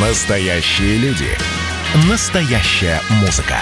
Настоящие 0.00 0.96
люди. 0.98 1.26
Настоящая 2.08 3.00
музыка. 3.20 3.56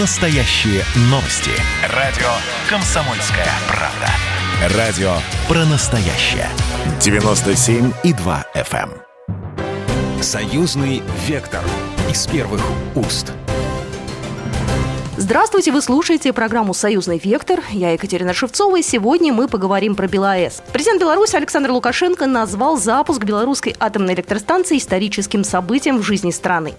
Настоящие 0.00 0.82
новости. 1.02 1.52
Радио 1.94 2.26
«Комсомольская 2.68 3.46
правда». 3.68 4.76
Радио 4.76 5.12
про 5.46 5.64
настоящее. 5.66 6.48
97,2 6.98 8.44
FM. 8.56 8.90
эм. 8.90 10.20
Союзный 10.20 11.00
вектор 11.28 11.62
из 12.10 12.26
первых 12.26 12.62
уст. 12.96 13.32
Здравствуйте, 15.20 15.72
вы 15.72 15.82
слушаете 15.82 16.32
программу 16.32 16.72
«Союзный 16.72 17.18
вектор». 17.18 17.60
Я 17.72 17.90
Екатерина 17.90 18.32
Шевцова, 18.32 18.78
и 18.78 18.82
сегодня 18.82 19.32
мы 19.32 19.48
поговорим 19.48 19.96
про 19.96 20.06
БелАЭС. 20.06 20.62
Президент 20.72 21.00
Беларуси 21.00 21.34
Александр 21.34 21.72
Лукашенко 21.72 22.26
назвал 22.26 22.76
запуск 22.76 23.24
белорусской 23.24 23.74
атомной 23.80 24.14
электростанции 24.14 24.78
историческим 24.78 25.42
событием 25.42 25.98
в 25.98 26.02
жизни 26.04 26.30
страны. 26.30 26.74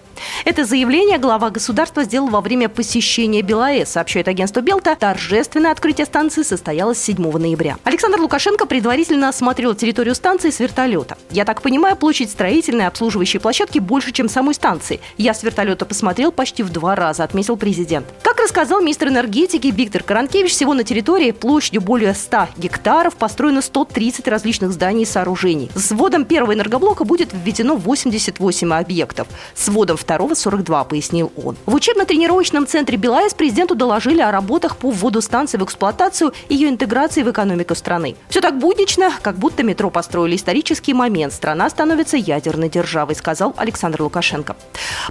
Это 0.46 0.64
заявление 0.64 1.18
глава 1.18 1.50
государства 1.50 2.02
сделал 2.04 2.28
во 2.28 2.40
время 2.40 2.70
посещения 2.70 3.42
БелАЭС, 3.42 3.90
сообщает 3.90 4.26
агентство 4.26 4.62
Белта. 4.62 4.96
Торжественное 4.98 5.70
открытие 5.70 6.06
станции 6.06 6.42
состоялось 6.42 6.98
7 6.98 7.20
ноября. 7.36 7.76
Александр 7.84 8.20
Лукашенко 8.20 8.64
предварительно 8.64 9.28
осмотрел 9.28 9.74
территорию 9.74 10.14
станции 10.14 10.48
с 10.48 10.60
вертолета. 10.60 11.18
Я 11.30 11.44
так 11.44 11.60
понимаю, 11.60 11.94
площадь 11.94 12.30
строительной 12.30 12.86
обслуживающей 12.86 13.38
площадки 13.38 13.80
больше, 13.80 14.12
чем 14.12 14.30
самой 14.30 14.54
станции. 14.54 15.00
Я 15.18 15.34
с 15.34 15.42
вертолета 15.42 15.84
посмотрел 15.84 16.32
почти 16.32 16.62
в 16.62 16.70
два 16.70 16.94
раза, 16.94 17.22
отметил 17.22 17.58
президент. 17.58 18.06
Как 18.30 18.38
рассказал 18.38 18.80
министр 18.80 19.08
энергетики 19.08 19.66
Виктор 19.66 20.04
Каранкевич, 20.04 20.52
всего 20.52 20.72
на 20.72 20.84
территории 20.84 21.32
площадью 21.32 21.80
более 21.80 22.14
100 22.14 22.50
гектаров 22.58 23.16
построено 23.16 23.60
130 23.60 24.28
различных 24.28 24.70
зданий 24.70 25.02
и 25.02 25.04
сооружений. 25.04 25.68
С 25.74 25.90
вводом 25.90 26.24
первого 26.24 26.54
энергоблока 26.54 27.02
будет 27.02 27.30
введено 27.32 27.74
88 27.74 28.72
объектов. 28.72 29.26
С 29.56 29.68
вводом 29.68 29.96
второго 29.96 30.34
42, 30.34 30.84
пояснил 30.84 31.32
он. 31.44 31.56
В 31.66 31.74
учебно-тренировочном 31.74 32.68
центре 32.68 32.96
БелАЭС 32.96 33.34
президенту 33.34 33.74
доложили 33.74 34.20
о 34.20 34.30
работах 34.30 34.76
по 34.76 34.92
вводу 34.92 35.20
станции 35.22 35.58
в 35.58 35.64
эксплуатацию 35.64 36.32
и 36.48 36.54
ее 36.54 36.68
интеграции 36.68 37.24
в 37.24 37.30
экономику 37.32 37.74
страны. 37.74 38.14
Все 38.28 38.40
так 38.40 38.60
буднично, 38.60 39.10
как 39.22 39.38
будто 39.38 39.64
метро 39.64 39.90
построили 39.90 40.36
исторический 40.36 40.94
момент. 40.94 41.32
Страна 41.32 41.68
становится 41.68 42.16
ядерной 42.16 42.68
державой, 42.68 43.16
сказал 43.16 43.54
Александр 43.56 44.02
Лукашенко. 44.02 44.54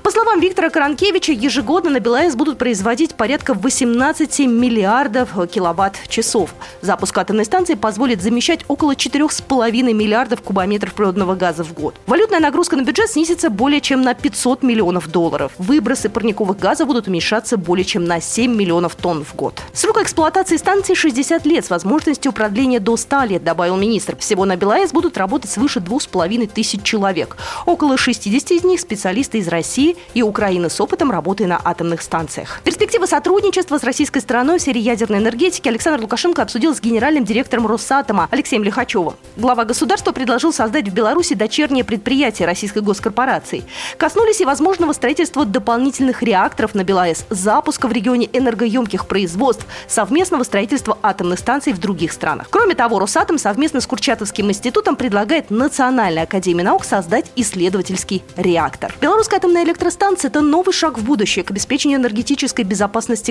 По 0.04 0.10
словам 0.10 0.40
Виктора 0.40 0.70
Каранкевича, 0.70 1.34
ежегодно 1.34 1.90
на 1.90 2.00
БелАЭС 2.00 2.38
будут 2.38 2.58
производить 2.58 3.09
порядка 3.16 3.54
18 3.54 4.40
миллиардов 4.48 5.30
киловатт-часов. 5.50 6.54
Запуск 6.82 7.18
атомной 7.18 7.46
станции 7.46 7.76
позволит 7.76 8.22
замещать 8.22 8.66
около 8.68 8.94
4,5 8.94 9.94
миллиардов 9.94 10.42
кубометров 10.42 10.94
природного 10.94 11.36
газа 11.36 11.64
в 11.64 11.74
год. 11.74 11.96
Валютная 12.08 12.40
нагрузка 12.40 12.76
на 12.76 12.84
бюджет 12.84 13.10
снизится 13.10 13.50
более 13.50 13.82
чем 13.82 14.02
на 14.02 14.14
500 14.14 14.64
миллионов 14.64 15.08
долларов. 15.08 15.52
Выбросы 15.58 16.10
парниковых 16.10 16.58
газов 16.58 16.88
будут 16.88 17.08
уменьшаться 17.08 17.58
более 17.58 17.86
чем 17.86 18.06
на 18.06 18.22
7 18.22 18.56
миллионов 18.56 18.96
тонн 18.96 19.24
в 19.24 19.36
год. 19.36 19.62
Срок 19.74 20.02
эксплуатации 20.02 20.58
станции 20.58 20.94
60 20.94 21.46
лет 21.46 21.66
с 21.66 21.70
возможностью 21.70 22.32
продления 22.32 22.80
до 22.80 22.98
100 22.98 23.24
лет, 23.24 23.44
добавил 23.44 23.78
министр. 23.78 24.18
Всего 24.18 24.46
на 24.46 24.56
БелАЭС 24.56 24.92
будут 24.92 25.18
работать 25.18 25.52
свыше 25.52 25.80
2,5 25.80 26.48
тысяч 26.48 26.82
человек. 26.84 27.38
Около 27.66 27.98
60 27.98 28.52
из 28.52 28.64
них 28.64 28.80
специалисты 28.80 29.40
из 29.40 29.48
России 29.48 29.98
и 30.14 30.22
Украины 30.22 30.70
с 30.70 30.80
опытом 30.80 31.12
работы 31.12 31.46
на 31.48 31.60
атомных 31.64 32.02
станциях. 32.02 32.62
Перспективы 33.00 33.18
сотрудничества 33.18 33.78
с 33.78 33.84
российской 33.86 34.20
стороной 34.20 34.60
в 34.60 34.62
сфере 34.62 34.82
ядерной 34.82 35.20
энергетики 35.20 35.70
Александр 35.70 36.02
Лукашенко 36.02 36.42
обсудил 36.42 36.76
с 36.76 36.82
генеральным 36.82 37.24
директором 37.24 37.66
Росатома 37.66 38.28
Алексеем 38.30 38.62
Лихачевым. 38.62 39.14
Глава 39.38 39.64
государства 39.64 40.12
предложил 40.12 40.52
создать 40.52 40.90
в 40.90 40.94
Беларуси 40.94 41.34
дочернее 41.34 41.86
предприятие 41.86 42.46
российской 42.46 42.80
госкорпорации. 42.80 43.64
Коснулись 43.98 44.42
и 44.42 44.46
возможного 44.46 44.92
строительства 44.92 45.46
дополнительных 45.46 46.24
реакторов 46.24 46.76
на 46.76 46.84
БелАЭС, 46.84 47.28
запуска 47.30 47.88
в 47.88 47.94
регионе 47.94 48.28
энергоемких 48.34 49.08
производств, 49.08 49.66
совместного 49.88 50.44
строительства 50.44 50.98
атомных 51.02 51.40
станций 51.40 51.72
в 51.72 51.80
других 51.80 52.12
странах. 52.12 52.48
Кроме 52.50 52.76
того, 52.76 53.00
Росатом 53.00 53.38
совместно 53.38 53.80
с 53.80 53.88
Курчатовским 53.88 54.50
институтом 54.50 54.98
предлагает 54.98 55.52
Национальной 55.52 56.24
академии 56.24 56.64
наук 56.64 56.84
создать 56.84 57.32
исследовательский 57.38 58.24
реактор. 58.36 58.94
Белорусская 59.00 59.38
атомная 59.38 59.64
электростанция– 59.64 60.28
это 60.30 60.42
новый 60.42 60.74
шаг 60.74 60.98
в 60.98 61.04
будущее 61.06 61.46
к 61.46 61.52
обеспечению 61.52 62.00
энергетической 62.00 62.64
безопасности 62.64 62.79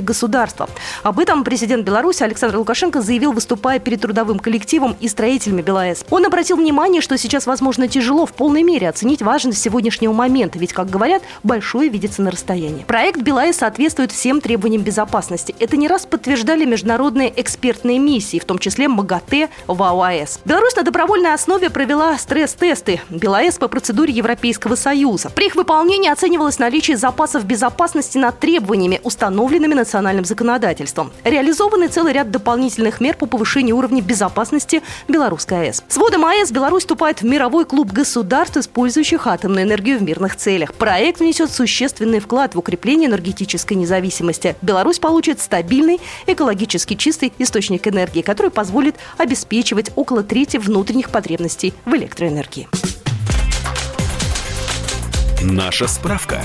государства. 0.03 0.69
Об 1.03 1.19
этом 1.19 1.45
президент 1.45 1.85
Беларуси 1.85 2.23
Александр 2.23 2.57
Лукашенко 2.59 3.01
заявил, 3.01 3.33
выступая 3.33 3.79
перед 3.79 4.01
трудовым 4.01 4.39
коллективом 4.39 4.97
и 5.01 5.09
строителями 5.09 5.63
БелАЭС. 5.63 6.05
Он 6.11 6.27
обратил 6.27 6.57
внимание, 6.57 7.01
что 7.01 7.17
сейчас, 7.17 7.47
возможно, 7.47 7.89
тяжело 7.89 8.27
в 8.27 8.33
полной 8.33 8.63
мере 8.63 8.89
оценить 8.89 9.23
важность 9.23 9.61
сегодняшнего 9.61 10.13
момента, 10.13 10.59
ведь, 10.59 10.73
как 10.73 10.91
говорят, 10.91 11.23
большое 11.43 11.89
видится 11.89 12.23
на 12.23 12.31
расстоянии. 12.31 12.85
Проект 12.85 13.21
БелАЭС 13.21 13.57
соответствует 13.57 14.13
всем 14.13 14.41
требованиям 14.41 14.83
безопасности. 14.83 15.55
Это 15.59 15.77
не 15.77 15.89
раз 15.89 16.07
подтверждали 16.07 16.65
международные 16.65 17.33
экспертные 17.41 17.99
миссии, 17.99 18.39
в 18.39 18.45
том 18.45 18.59
числе 18.59 18.89
МАГАТЭ 18.89 19.49
в 19.67 19.83
АОАЭС. 19.83 20.41
Беларусь 20.45 20.77
на 20.77 20.83
добровольной 20.83 21.35
основе 21.35 21.71
провела 21.71 22.17
стресс-тесты 22.19 23.01
БелАЭС 23.11 23.59
по 23.59 23.69
процедуре 23.69 24.13
Европейского 24.13 24.75
Союза. 24.75 25.31
При 25.31 25.47
их 25.47 25.57
выполнении 25.57 26.11
оценивалось 26.11 26.59
наличие 26.59 26.97
запасов 26.97 27.45
безопасности 27.45 28.19
над 28.19 28.39
требованиями, 28.39 29.01
установленными 29.03 29.38
национальным 29.75 30.25
законодательством. 30.25 31.13
Реализованы 31.25 31.89
целый 31.89 32.13
ряд 32.13 32.31
дополнительных 32.31 33.01
мер 33.01 33.17
по 33.17 33.27
повышению 33.27 33.77
уровня 33.77 34.03
безопасности 34.03 34.83
Белорусской 35.07 35.63
АЭС. 35.63 35.85
С 35.89 35.97
вводом 35.97 36.25
АЭС 36.25 36.51
Беларусь 36.51 36.83
вступает 36.83 37.23
в 37.23 37.25
мировой 37.25 37.65
клуб 37.65 37.93
государств, 37.93 38.57
использующих 38.57 39.27
атомную 39.27 39.65
энергию 39.65 39.99
в 39.99 40.03
мирных 40.03 40.37
целях. 40.37 40.75
Проект 40.75 41.21
внесет 41.21 41.51
существенный 41.53 42.21
вклад 42.21 42.55
в 42.55 42.59
укрепление 42.59 43.09
энергетической 43.09 43.75
независимости. 43.75 44.57
Беларусь 44.63 44.99
получит 44.99 45.41
стабильный, 45.41 46.01
экологически 46.27 46.95
чистый 46.95 47.33
источник 47.39 47.87
энергии, 47.87 48.23
который 48.23 48.51
позволит 48.51 48.97
обеспечивать 49.17 49.91
около 49.97 50.23
трети 50.23 50.57
внутренних 50.57 51.11
потребностей 51.11 51.75
в 51.85 51.95
электроэнергии. 51.95 52.69
Наша 55.43 55.87
справка. 55.87 56.43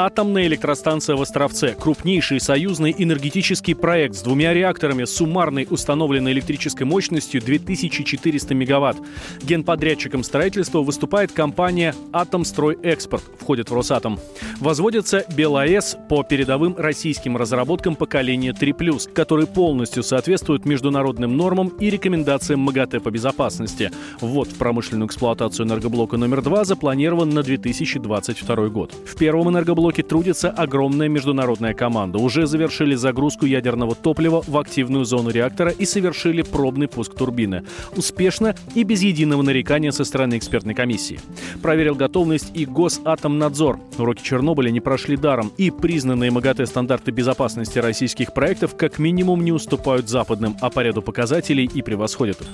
Атомная 0.00 0.46
электростанция 0.46 1.16
в 1.16 1.22
Островце– 1.22 1.74
крупнейший 1.80 2.38
союзный 2.38 2.94
энергетический 2.96 3.74
проект 3.74 4.14
с 4.14 4.22
двумя 4.22 4.54
реакторами 4.54 5.04
с 5.04 5.10
суммарной 5.10 5.66
установленной 5.68 6.30
электрической 6.30 6.86
мощностью 6.86 7.42
2400 7.42 8.54
мегаватт. 8.54 8.96
Генподрядчиком 9.42 10.22
строительства 10.22 10.82
выступает 10.82 11.32
компания 11.32 11.96
«Атомстройэкспорт», 12.12 13.24
входит 13.40 13.70
в 13.70 13.74
Росатом. 13.74 14.20
Возводится 14.60 15.24
БелАЭС 15.36 15.96
по 16.08 16.22
передовым 16.22 16.76
российским 16.78 17.36
разработкам 17.36 17.96
поколения 17.96 18.52
3+, 18.52 19.12
которые 19.12 19.48
полностью 19.48 20.04
соответствуют 20.04 20.64
международным 20.64 21.36
нормам 21.36 21.72
и 21.80 21.90
рекомендациям 21.90 22.60
МАГАТЭ 22.60 23.00
по 23.00 23.10
безопасности. 23.10 23.90
Ввод 24.20 24.46
в 24.46 24.58
промышленную 24.58 25.08
эксплуатацию 25.08 25.66
энергоблока 25.66 26.16
номер 26.16 26.40
2 26.40 26.66
запланирован 26.66 27.30
на 27.30 27.42
2022 27.42 28.68
год. 28.68 28.94
В 29.04 29.16
первом 29.16 29.50
энергоблоке 29.50 29.87
блоке 29.88 30.02
трудится 30.02 30.50
огромная 30.50 31.08
международная 31.08 31.72
команда. 31.72 32.18
Уже 32.18 32.46
завершили 32.46 32.94
загрузку 32.94 33.46
ядерного 33.46 33.94
топлива 33.94 34.44
в 34.46 34.58
активную 34.58 35.06
зону 35.06 35.30
реактора 35.30 35.70
и 35.70 35.86
совершили 35.86 36.42
пробный 36.42 36.88
пуск 36.88 37.14
турбины. 37.14 37.64
Успешно 37.96 38.54
и 38.74 38.82
без 38.82 39.00
единого 39.00 39.40
нарекания 39.40 39.90
со 39.90 40.04
стороны 40.04 40.36
экспертной 40.36 40.74
комиссии. 40.74 41.20
Проверил 41.62 41.94
готовность 41.94 42.50
и 42.52 42.66
Госатомнадзор. 42.66 43.80
Уроки 43.96 44.22
Чернобыля 44.22 44.68
не 44.68 44.80
прошли 44.80 45.16
даром, 45.16 45.52
и 45.56 45.70
признанные 45.70 46.30
МАГАТЭ 46.32 46.66
стандарты 46.66 47.10
безопасности 47.10 47.78
российских 47.78 48.34
проектов 48.34 48.76
как 48.76 48.98
минимум 48.98 49.42
не 49.42 49.52
уступают 49.52 50.10
западным, 50.10 50.54
а 50.60 50.68
по 50.68 50.80
ряду 50.80 51.00
показателей 51.00 51.64
и 51.72 51.80
превосходят 51.80 52.42
их. 52.42 52.48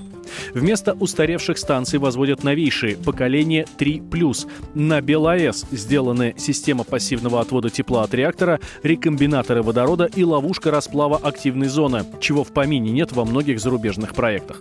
Вместо 0.53 0.93
устаревших 0.93 1.59
станций 1.59 1.99
возводят 1.99 2.44
новейшие, 2.44 2.97
поколение 2.97 3.67
3+. 3.76 4.47
На 4.75 5.00
БелАЭС 5.00 5.67
сделаны 5.73 6.35
система 6.38 6.85
пассивного 6.85 7.24
отвода 7.41 7.71
тепла 7.71 8.03
от 8.03 8.15
реактора, 8.15 8.61
рекомбинаторы 8.82 9.62
водорода 9.62 10.05
и 10.05 10.25
ловушка 10.25 10.71
расплава 10.71 11.17
активной 11.23 11.69
зоны, 11.69 12.05
чего 12.21 12.44
в 12.44 12.53
помине 12.53 12.91
нет 12.91 13.12
во 13.12 13.25
многих 13.25 13.61
зарубежных 13.61 14.15
проектах. 14.15 14.61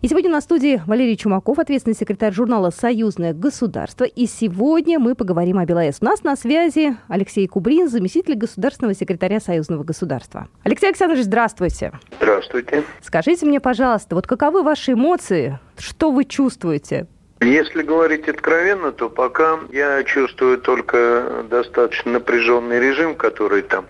И 0.00 0.06
сегодня 0.06 0.30
на 0.30 0.40
студии 0.40 0.80
Валерий 0.86 1.16
Чумаков, 1.16 1.58
ответственный 1.58 1.96
секретарь 1.96 2.32
журнала 2.32 2.70
«Союзное 2.70 3.34
государство». 3.34 4.04
И 4.04 4.26
сегодня 4.26 5.00
мы 5.00 5.16
поговорим 5.16 5.58
о 5.58 5.64
БелАЭС. 5.64 5.96
У 6.00 6.04
нас 6.04 6.22
на 6.22 6.36
связи 6.36 6.96
Алексей 7.08 7.48
Кубрин, 7.48 7.88
заместитель 7.88 8.36
государственного 8.36 8.94
секретаря 8.94 9.40
Союзного 9.40 9.82
государства. 9.82 10.46
Алексей 10.62 10.86
Александрович, 10.86 11.24
здравствуйте. 11.24 11.98
Здравствуйте. 12.20 12.84
Скажите 13.02 13.44
мне, 13.44 13.58
пожалуйста, 13.58 14.14
вот 14.14 14.28
каковы 14.28 14.62
ваши 14.62 14.92
эмоции? 14.92 15.58
Что 15.76 16.12
вы 16.12 16.26
чувствуете? 16.26 17.08
Если 17.40 17.82
говорить 17.82 18.28
откровенно, 18.28 18.90
то 18.90 19.08
пока 19.08 19.60
я 19.70 20.02
чувствую 20.02 20.58
только 20.58 21.44
достаточно 21.48 22.12
напряженный 22.12 22.80
режим, 22.80 23.14
который 23.14 23.62
там 23.62 23.86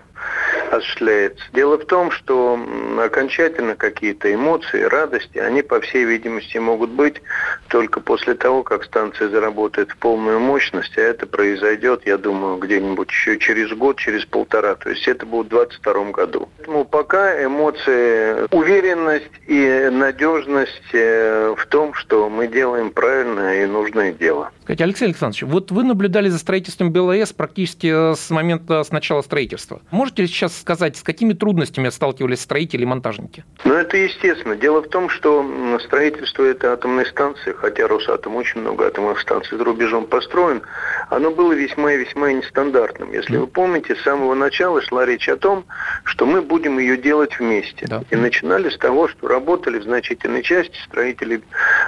осуществляется. 0.71 1.43
Дело 1.53 1.77
в 1.77 1.85
том, 1.85 2.11
что 2.11 2.59
окончательно 2.97 3.75
какие-то 3.75 4.33
эмоции, 4.33 4.83
радости, 4.83 5.37
они, 5.37 5.61
по 5.61 5.79
всей 5.81 6.05
видимости, 6.05 6.57
могут 6.57 6.91
быть 6.91 7.21
только 7.69 7.99
после 7.99 8.35
того, 8.35 8.63
как 8.63 8.83
станция 8.83 9.29
заработает 9.29 9.91
в 9.91 9.97
полную 9.97 10.39
мощность, 10.39 10.97
а 10.97 11.01
это 11.01 11.25
произойдет, 11.25 12.01
я 12.05 12.17
думаю, 12.17 12.57
где-нибудь 12.57 13.09
еще 13.09 13.37
через 13.37 13.71
год, 13.71 13.97
через 13.97 14.25
полтора. 14.25 14.75
То 14.75 14.89
есть 14.89 15.07
это 15.07 15.25
будет 15.25 15.47
в 15.47 15.49
2022 15.49 16.11
году. 16.11 16.49
Поэтому 16.57 16.85
пока 16.85 17.43
эмоции, 17.43 18.47
уверенность 18.51 19.31
и 19.47 19.89
надежность 19.91 20.93
э, 20.93 21.55
в 21.57 21.65
том, 21.67 21.93
что 21.93 22.29
мы 22.29 22.47
делаем 22.47 22.91
правильное 22.91 23.63
и 23.63 23.65
нужное 23.65 24.11
дело. 24.11 24.51
Скажите, 24.69 24.83
Алексей 24.83 25.05
Александрович, 25.05 25.41
вот 25.41 25.71
вы 25.71 25.83
наблюдали 25.83 26.29
за 26.29 26.37
строительством 26.37 26.91
БелАЭС 26.91 27.33
практически 27.33 28.13
с 28.13 28.29
момента 28.29 28.83
с 28.83 28.91
начала 28.91 29.23
строительства. 29.23 29.81
Можете 29.89 30.21
ли 30.21 30.27
сейчас 30.27 30.55
сказать, 30.55 30.95
с 30.95 31.01
какими 31.01 31.33
трудностями 31.33 31.89
сталкивались 31.89 32.41
строители 32.41 32.83
и 32.83 32.85
монтажники? 32.85 33.43
Ну, 33.63 33.73
это 33.73 33.97
естественно. 33.97 34.55
Дело 34.55 34.83
в 34.83 34.89
том, 34.89 35.09
что 35.09 35.43
строительство 35.83 36.43
этой 36.43 36.69
атомной 36.69 37.07
станции, 37.07 37.51
хотя 37.51 37.87
Росатом 37.87 38.35
очень 38.35 38.61
много 38.61 38.85
атомных 38.85 39.19
станций 39.21 39.57
за 39.57 39.63
рубежом 39.63 40.05
построен, 40.05 40.61
оно 41.09 41.31
было 41.31 41.53
весьма 41.53 41.93
и 41.93 42.05
весьма 42.05 42.31
нестандартным. 42.31 43.11
Если 43.11 43.37
вы 43.37 43.47
помните, 43.47 43.95
с 43.95 44.03
самого 44.03 44.35
начала 44.35 44.83
шла 44.83 45.03
речь 45.03 45.27
о 45.29 45.37
том, 45.37 45.65
что 46.03 46.27
мы 46.27 46.43
будем 46.43 46.77
ее 46.77 46.95
делать 46.95 47.39
вместе. 47.39 47.87
Да. 47.87 48.03
И 48.11 48.15
начинали 48.15 48.69
с 48.69 48.77
того, 48.77 49.07
что 49.07 49.27
работали 49.27 49.79
в 49.79 49.83
значительной 49.83 50.43
части 50.43 50.77
строители 50.85 51.41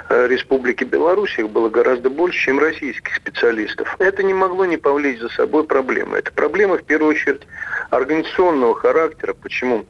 э, 0.08 0.26
Республики 0.26 0.82
Беларусь, 0.82 1.38
их 1.38 1.48
было 1.48 1.68
гораздо 1.68 2.10
больше, 2.10 2.40
чем 2.40 2.58
российских 2.72 3.14
специалистов. 3.16 3.96
Это 3.98 4.22
не 4.22 4.34
могло 4.34 4.64
не 4.64 4.76
повлечь 4.76 5.20
за 5.20 5.28
собой 5.28 5.64
проблемы. 5.64 6.18
Это 6.18 6.32
проблема, 6.32 6.78
в 6.78 6.84
первую 6.84 7.10
очередь, 7.10 7.42
организационного 7.90 8.74
характера. 8.74 9.34
Почему? 9.34 9.84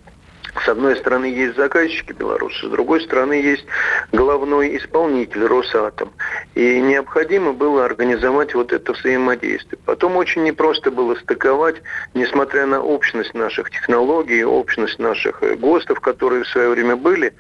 С 0.61 0.69
одной 0.69 0.97
стороны 0.97 1.25
есть 1.25 1.57
заказчики 1.57 2.13
белорусы, 2.13 2.67
с 2.67 2.71
другой 2.71 3.01
стороны 3.01 3.33
есть 3.33 3.65
главной 4.13 4.77
исполнитель 4.77 5.47
Росатом. 5.47 6.13
И 6.55 6.79
необходимо 6.79 7.55
было 7.55 7.87
организовать 7.87 8.55
вот 8.55 8.71
это 8.71 8.93
взаимодействие. 8.93 9.81
Потом 9.87 10.17
очень 10.17 10.43
непросто 10.43 10.91
было 10.91 11.15
стыковать, 11.15 11.77
несмотря 12.13 12.67
на 12.67 12.83
общность 12.83 13.33
наших 13.33 13.71
технологий, 13.71 14.45
общность 14.45 14.99
наших 14.99 15.43
э, 15.43 15.55
ГОСТов, 15.55 16.01
которые 16.01 16.45
в 16.45 16.49
свое 16.49 16.69
время 16.69 16.97
были, 16.97 17.33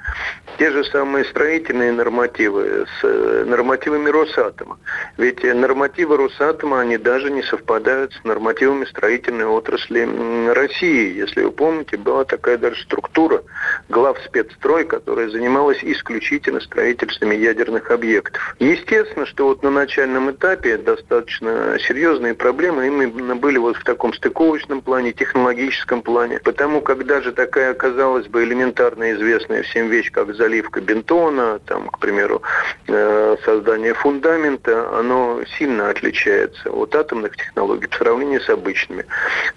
те 0.58 0.70
же 0.70 0.82
самые 0.84 1.26
строительные 1.26 1.92
нормативы 1.92 2.86
с 2.86 3.04
э, 3.04 3.44
нормативами 3.46 4.08
Росатома. 4.08 4.78
Ведь 5.18 5.44
нормативы 5.44 6.16
Росатома, 6.16 6.80
они 6.80 6.96
даже 6.96 7.30
не 7.30 7.42
совпадают 7.42 8.14
с 8.14 8.24
нормативами 8.24 8.86
строительной 8.86 9.44
отрасли 9.44 10.08
России. 10.50 11.14
Если 11.14 11.42
вы 11.42 11.52
помните, 11.52 11.98
была 11.98 12.24
такая 12.24 12.56
даже 12.56 12.80
структура 12.82 13.01
структура 13.02 13.42
глав 13.88 14.18
спецстрой, 14.24 14.84
которая 14.84 15.28
занималась 15.28 15.78
исключительно 15.82 16.60
строительствами 16.60 17.34
ядерных 17.34 17.90
объектов. 17.90 18.56
Естественно, 18.58 19.26
что 19.26 19.48
вот 19.48 19.62
на 19.62 19.70
начальном 19.70 20.30
этапе 20.30 20.78
достаточно 20.78 21.76
серьезные 21.86 22.34
проблемы 22.34 22.86
именно 22.86 23.36
были 23.36 23.58
вот 23.58 23.76
в 23.76 23.84
таком 23.84 24.14
стыковочном 24.14 24.80
плане, 24.80 25.12
технологическом 25.12 26.02
плане. 26.02 26.40
Потому 26.40 26.80
как 26.80 27.04
даже 27.04 27.32
такая, 27.32 27.74
казалось 27.74 28.26
бы, 28.28 28.44
элементарно 28.44 29.12
известная 29.12 29.62
всем 29.62 29.88
вещь, 29.88 30.10
как 30.10 30.34
заливка 30.34 30.80
бентона, 30.80 31.58
там, 31.66 31.88
к 31.88 31.98
примеру, 31.98 32.42
э, 32.88 33.36
создание 33.44 33.94
фундамента, 33.94 34.98
оно 34.98 35.40
сильно 35.58 35.90
отличается 35.90 36.70
от 36.70 36.94
атомных 36.94 37.36
технологий 37.36 37.86
по 37.86 37.96
сравнению 37.96 38.40
с 38.40 38.48
обычными. 38.48 39.04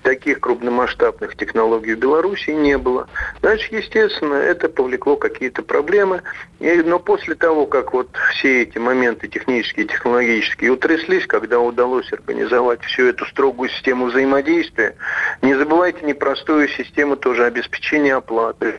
Таких 0.02 0.40
крупномасштабных 0.40 1.36
технологий 1.38 1.94
в 1.94 2.00
Беларуси 2.00 2.50
не 2.50 2.78
было. 2.78 3.08
Значит, 3.42 3.72
естественно, 3.74 4.36
это 4.36 4.70
повлекло 4.70 5.18
какие-то 5.18 5.62
проблемы. 5.62 6.22
И, 6.60 6.72
но 6.78 7.00
после 7.00 7.36
того, 7.36 7.66
как 7.66 7.94
вот 7.94 8.08
все 8.32 8.64
эти 8.64 8.78
моменты 8.78 9.28
технические, 9.28 9.86
технологические 9.86 10.72
утряслись, 10.72 11.28
когда 11.28 11.60
удалось 11.60 12.12
организовать 12.14 12.82
всю 12.84 13.08
эту 13.08 13.26
строгую 13.26 13.70
систему 13.70 14.06
взаимодействия, 14.06 14.96
не 15.42 15.54
забывайте 15.54 16.06
непростую 16.06 16.70
систему 16.70 17.18
тоже 17.18 17.46
обеспечения 17.46 18.16
оплаты. 18.16 18.76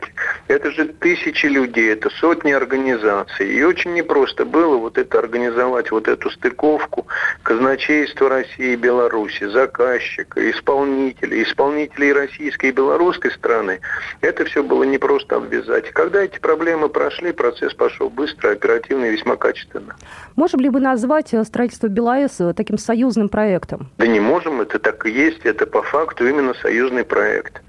Это 0.47 0.71
же 0.71 0.85
тысячи 0.85 1.45
людей, 1.45 1.93
это 1.93 2.09
сотни 2.09 2.51
организаций. 2.51 3.53
И 3.53 3.63
очень 3.63 3.93
непросто 3.93 4.43
было 4.43 4.77
вот 4.77 4.97
это 4.97 5.19
организовать, 5.19 5.91
вот 5.91 6.07
эту 6.07 6.29
стыковку 6.31 7.07
казначейства 7.43 8.29
России 8.29 8.73
и 8.73 8.75
Беларуси, 8.75 9.45
заказчика, 9.47 10.49
исполнителей, 10.51 11.43
исполнителей 11.43 12.11
российской 12.11 12.69
и 12.69 12.71
белорусской 12.71 13.31
страны. 13.31 13.79
Это 14.21 14.46
все 14.47 14.63
было 14.63 14.83
не 14.83 14.97
просто 14.97 15.35
обвязать. 15.35 15.91
Когда 15.91 16.23
эти 16.23 16.39
проблемы 16.39 16.89
прошли, 16.89 17.31
процесс 17.31 17.73
пошел 17.73 18.09
быстро, 18.09 18.51
оперативно 18.51 19.05
и 19.05 19.11
весьма 19.11 19.35
качественно. 19.35 19.95
Можем 20.35 20.59
ли 20.59 20.69
мы 20.69 20.79
назвать 20.79 21.33
э, 21.33 21.43
строительство 21.43 21.87
БелАЭС 21.87 22.41
э, 22.41 22.53
таким 22.53 22.77
союзным 22.77 23.29
проектом? 23.29 23.89
Да 23.97 24.07
не 24.07 24.19
можем, 24.19 24.61
это 24.61 24.79
так 24.79 25.05
и 25.05 25.11
есть, 25.11 25.45
это 25.45 25.65
по 25.65 25.81
факту 25.83 26.27
именно 26.27 26.53
союзный 26.55 27.03
проект. 27.03 27.61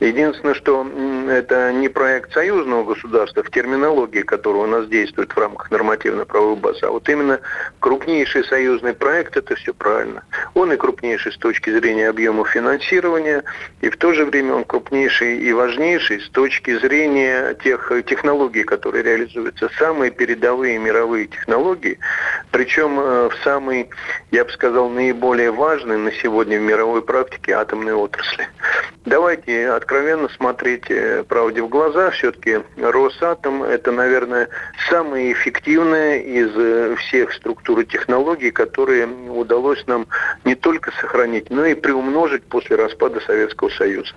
Единственное, 0.00 0.54
что 0.54 0.86
это 1.30 1.72
не 1.72 1.88
проект 1.88 2.32
союзного 2.32 2.84
государства 2.84 3.42
в 3.42 3.50
терминологии, 3.50 4.22
которая 4.22 4.62
у 4.64 4.66
нас 4.66 4.88
действует 4.88 5.32
в 5.32 5.38
рамках 5.38 5.70
нормативно-правовой 5.70 6.56
базы, 6.56 6.86
а 6.86 6.90
вот 6.90 7.08
именно 7.08 7.40
крупнейший 7.78 8.44
союзный 8.44 8.94
проект, 8.94 9.36
это 9.36 9.54
все 9.54 9.72
правильно. 9.72 10.24
Он 10.54 10.72
и 10.72 10.76
крупнейший 10.76 11.32
с 11.32 11.36
точки 11.36 11.70
зрения 11.70 12.08
объема 12.08 12.44
финансирования, 12.44 13.44
и 13.80 13.90
в 13.90 13.96
то 13.96 14.12
же 14.12 14.24
время 14.24 14.54
он 14.54 14.64
крупнейший 14.64 15.38
и 15.38 15.52
важнейший 15.52 16.20
с 16.20 16.28
точки 16.30 16.76
зрения 16.78 17.54
тех 17.62 17.92
технологий, 18.06 18.64
которые 18.64 19.04
реализуются. 19.04 19.70
Самые 19.78 20.10
передовые 20.10 20.78
мировые 20.78 21.26
технологии, 21.26 21.98
причем 22.50 22.98
э, 22.98 23.28
в 23.28 23.34
самой, 23.44 23.90
я 24.30 24.44
бы 24.44 24.50
сказал, 24.50 24.88
наиболее 24.88 25.50
важной 25.50 25.98
на 25.98 26.12
сегодня 26.12 26.58
в 26.58 26.62
мировой 26.62 27.02
практике 27.02 27.52
атомной 27.52 27.94
отрасли. 27.94 28.48
Давайте 29.04 29.68
откровенно 29.70 30.28
смотреть 30.28 30.84
правде 31.28 31.62
в 31.62 31.68
глаза. 31.68 32.10
Все-таки 32.10 32.60
Росатом– 32.76 33.62
это, 33.64 33.90
наверное, 33.90 34.48
самая 34.88 35.32
эффективная 35.32 36.18
из 36.18 36.50
э, 36.54 36.94
всех 36.96 37.32
структур 37.32 37.80
и 37.80 37.84
технологий, 37.84 38.50
которые 38.50 39.06
удалось 39.06 39.84
нам 39.86 40.06
не 40.44 40.54
только 40.54 40.92
сохранить, 41.00 41.50
но 41.50 41.64
и 41.64 41.74
приумножить 41.74 42.44
после 42.44 42.76
распада 42.76 43.20
Советского 43.20 43.70
Союза. 43.70 44.14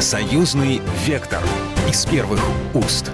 Союзный 0.00 0.82
вектор 1.06 1.40
из 1.88 2.04
первых 2.06 2.40
уст 2.74 3.12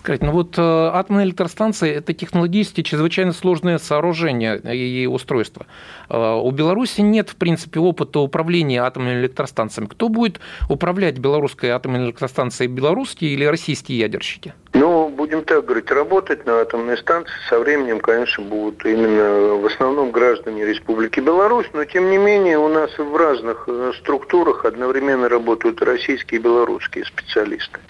сказать, 0.00 0.22
ну 0.22 0.32
вот 0.32 0.58
э, 0.58 0.62
атомная 0.62 1.24
электростанция– 1.24 1.92
это 1.98 2.12
технологически 2.12 2.82
чрезвычайно 2.82 3.32
сложное 3.32 3.78
сооружение 3.78 4.58
и 4.58 5.06
устройство. 5.06 5.66
Э, 6.08 6.34
у 6.34 6.50
Беларуси 6.50 7.02
нет, 7.02 7.30
в 7.30 7.36
принципе, 7.36 7.80
опыта 7.80 8.18
управления 8.20 8.82
атомными 8.82 9.20
электростанциями. 9.20 9.88
Кто 9.88 10.08
будет 10.08 10.40
управлять 10.68 11.18
белорусской 11.18 11.70
атомной 11.70 12.06
электростанцией, 12.06 12.70
белорусские 12.70 13.32
или 13.32 13.44
российские 13.44 13.98
ядерщики? 13.98 14.54
Ну, 14.72 15.08
будем 15.08 15.44
так 15.44 15.64
говорить, 15.64 15.90
работать 15.90 16.46
на 16.46 16.60
атомной 16.60 16.96
станции 16.96 17.34
со 17.48 17.58
временем, 17.58 17.98
конечно, 17.98 18.44
будут 18.44 18.84
именно 18.84 19.56
в 19.56 19.66
основном 19.66 20.12
граждане 20.12 20.64
Республики 20.64 21.20
Беларусь, 21.20 21.66
но 21.72 21.84
тем 21.84 22.08
не 22.10 22.18
менее 22.18 22.56
у 22.58 22.68
нас 22.68 22.90
в 22.96 23.16
разных 23.16 23.64
э, 23.66 23.92
структурах 23.98 24.64
одновременно 24.64 25.28
работают 25.28 25.82
российские 25.82 26.40
и 26.40 26.42
белорусские 26.42 27.04
специалисты. 27.04 27.80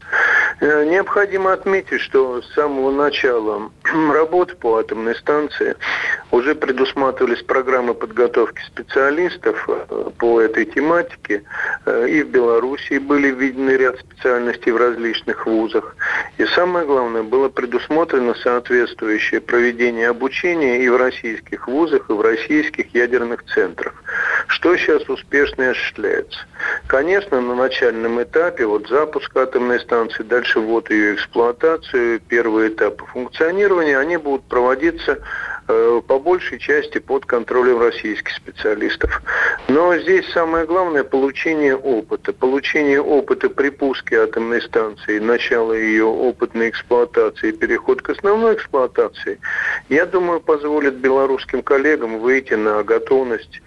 Э, 0.61 0.85
необходимо 0.85 1.53
отметить, 1.53 2.01
что 2.01 2.41
с 2.43 2.55
самого 2.55 2.91
начала 2.91 3.71
работы 4.13 4.57
по 4.57 4.79
атомной 4.79 5.15
станции 5.17 5.77
уже 6.31 6.55
предусматривались 6.55 7.43
программы 7.43 7.95
подготовки 7.95 8.63
специалистов 8.67 9.69
э, 9.69 10.11
по 10.19 10.41
этой 10.41 10.65
тематике. 10.65 11.43
И 12.09 12.23
в 12.23 12.29
Беларуси 12.29 12.99
были 12.99 13.31
введены 13.31 13.71
ряд 13.71 13.99
специальностей 14.01 14.73
в 14.73 14.77
различных 14.77 15.47
вузах. 15.47 15.97
И 16.39 16.45
сам 16.47 16.71
самое 16.71 16.87
главное, 16.87 17.23
было 17.25 17.49
предусмотрено 17.49 18.33
соответствующее 18.35 19.41
проведение 19.41 20.09
обучения 20.09 20.85
и 20.85 20.89
в 20.89 20.97
российских 20.97 21.67
вузах, 21.67 22.09
и 22.09 22.13
в 22.13 22.21
российских 22.21 22.95
ядерных 22.95 23.45
центрах. 23.47 23.93
Что 24.47 24.77
сейчас 24.77 25.09
успешно 25.09 25.71
осуществляется? 25.71 26.39
Конечно, 26.87 27.41
на 27.41 27.57
начальном 27.57 28.23
этапе, 28.23 28.67
вот 28.67 28.87
запуск 28.89 29.37
атомной 29.37 29.81
станции, 29.81 30.23
дальше 30.41 30.61
вот 30.61 30.91
ее 30.91 31.15
эксплуатацию, 31.15 32.21
первые 32.21 32.71
этапы 32.71 33.05
функционирования, 33.05 33.99
они 33.99 34.17
будут 34.17 34.45
проводиться 34.45 35.19
Э, 35.73 36.03
по 36.05 36.19
большей 36.19 36.59
части 36.59 36.99
под 36.99 37.27
контролем 37.27 37.79
российских 37.79 38.35
специалистов. 38.35 39.23
Но 39.69 39.97
здесь 39.99 40.29
самое 40.33 40.67
главное 40.67 41.05
получение 41.05 41.77
опыта. 41.77 42.33
Получение 42.33 43.01
опыта 43.01 43.49
при 43.49 43.71
пуске 43.71 44.23
атомной 44.23 44.63
станции, 44.63 45.21
начало 45.21 45.73
ее 45.73 46.07
опытной 46.07 46.71
эксплуатации, 46.71 47.53
переход 47.53 48.03
к 48.03 48.11
основной 48.11 48.55
эксплуатации, 48.55 49.39
я 49.89 50.07
думаю, 50.07 50.41
позволит 50.41 50.95
белорусским 50.95 51.63
коллегам 51.63 52.19
выйти 52.19 52.55
на 52.55 52.83
готовность 52.83 53.63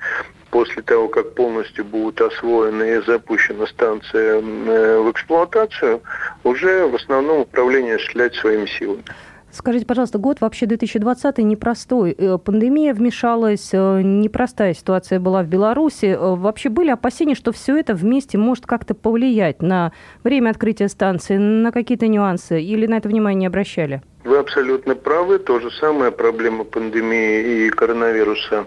после 0.53 0.83
того, 0.83 1.07
как 1.07 1.33
полностью 1.33 1.83
будет 1.83 2.21
освоена 2.21 2.83
и 2.83 3.01
запущена 3.01 3.65
станция 3.65 4.39
э, 4.39 4.99
в 4.99 5.09
эксплуатацию, 5.09 5.99
уже 6.43 6.85
в 6.85 6.93
основном 6.95 7.39
управление 7.39 7.95
осуществлять 7.95 8.35
своими 8.35 8.67
силами. 8.67 9.03
Скажите, 9.49 9.87
пожалуйста, 9.87 10.19
год 10.19 10.41
вообще 10.41 10.67
2020 10.67 11.39
непростой. 11.39 12.15
Э, 12.15 12.37
пандемия 12.37 12.93
вмешалась, 12.93 13.69
э, 13.73 14.01
непростая 14.03 14.75
ситуация 14.75 15.19
была 15.19 15.41
в 15.41 15.47
Беларуси. 15.47 16.15
Вообще 16.19 16.69
были 16.69 16.91
опасения, 16.91 17.33
что 17.33 17.51
все 17.51 17.75
это 17.75 17.95
вместе 17.95 18.37
может 18.37 18.67
как-то 18.67 18.93
повлиять 18.93 19.63
на 19.63 19.91
время 20.23 20.51
открытия 20.51 20.87
станции, 20.87 21.37
на 21.37 21.71
какие-то 21.71 22.07
нюансы? 22.07 22.61
Или 22.61 22.85
на 22.85 22.97
это 22.97 23.09
внимание 23.09 23.39
не 23.39 23.47
обращали? 23.47 24.03
Вы 24.23 24.37
абсолютно 24.37 24.95
правы. 24.95 25.37
То 25.39 25.59
же 25.59 25.69
самое 25.71 26.11
проблема 26.11 26.63
пандемии 26.63 27.65
и 27.65 27.69
коронавируса 27.69 28.65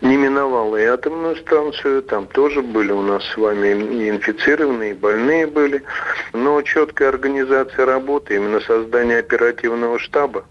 не 0.00 0.16
миновала 0.16 0.76
и 0.76 0.84
атомную 0.84 1.36
станцию. 1.36 2.02
Там 2.02 2.26
тоже 2.26 2.62
были 2.62 2.92
у 2.92 3.02
нас 3.02 3.22
с 3.28 3.36
вами 3.36 3.68
и 3.68 4.08
инфицированные, 4.08 4.92
и 4.92 4.94
больные 4.94 5.46
были. 5.46 5.82
Но 6.32 6.62
четкая 6.62 7.10
организация 7.10 7.84
работы, 7.84 8.36
именно 8.36 8.60
создание 8.60 9.18
оперативного 9.18 9.98
штаба 9.98 10.46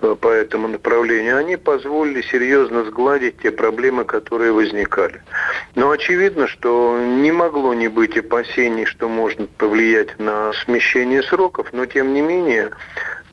э, 0.00 0.16
по 0.18 0.28
этому 0.28 0.68
направлению, 0.68 1.36
они 1.36 1.56
позволили 1.56 2.22
серьезно 2.22 2.84
сгладить 2.84 3.38
те 3.42 3.50
проблемы, 3.50 4.04
которые 4.04 4.52
возникали. 4.52 5.20
Но 5.74 5.90
очевидно, 5.90 6.46
что 6.46 6.98
не 6.98 7.32
могло 7.32 7.74
не 7.74 7.88
быть 7.88 8.16
опасений, 8.16 8.86
что 8.86 9.10
можно 9.10 9.46
повлиять 9.58 10.18
на 10.18 10.54
смещение 10.64 11.22
сроков, 11.22 11.68
но 11.72 11.84
тем 11.84 12.14
не 12.14 12.22
менее 12.22 12.70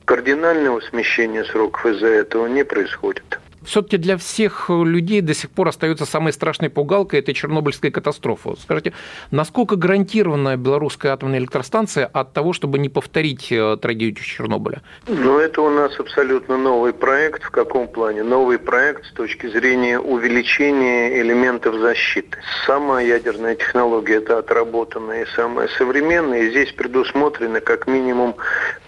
кардинального 0.05 0.81
смещения 0.81 1.43
сроков 1.43 1.86
из-за 1.86 2.08
этого 2.08 2.48
не 2.48 2.63
происходит 2.63 3.39
все-таки 3.63 3.98
для 3.98 4.17
всех 4.17 4.70
людей 4.70 5.22
до 5.22 5.34
сих 5.34 5.50
пор 5.51 5.67
остается 5.67 6.05
самой 6.05 6.34
страшной 6.34 6.70
пугалкой– 6.70 7.20
это 7.22 7.34
Чернобыльская 7.34 7.91
катастрофа. 7.91 8.55
Скажите, 8.60 8.93
насколько 9.29 9.75
гарантирована 9.75 10.58
белорусская 10.58 11.13
атомная 11.13 11.39
электростанция 11.39 12.05
от 12.08 12.34
того, 12.34 12.53
чтобы 12.53 12.79
не 12.79 12.89
повторить 12.89 13.51
э, 13.51 13.77
трагедию 13.81 14.24
Чернобыля? 14.25 14.81
Ну, 15.08 15.38
это 15.39 15.62
у 15.62 15.70
нас 15.70 16.00
абсолютно 16.00 16.58
новый 16.58 16.93
проект. 16.93 17.43
В 17.43 17.51
каком 17.51 17.88
плане? 17.88 18.24
Новый 18.24 18.58
проект 18.58 19.05
с 19.05 19.12
точки 19.12 19.48
зрения 19.48 20.00
увеличения 20.00 21.22
элементов 21.22 21.75
защиты. 21.75 22.38
Самая 22.65 23.05
ядерная 23.05 23.55
технология– 23.55 24.15
это 24.17 24.39
отработанная 24.39 25.24
и 25.24 25.27
самая 25.36 25.67
современная. 25.77 26.43
И 26.43 26.50
здесь 26.50 26.72
предусмотрено 26.72 27.62
как 27.62 27.88
минимум 27.88 28.36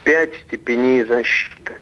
пять 0.04 0.32
степеней 0.48 1.04
защиты. 1.04 1.74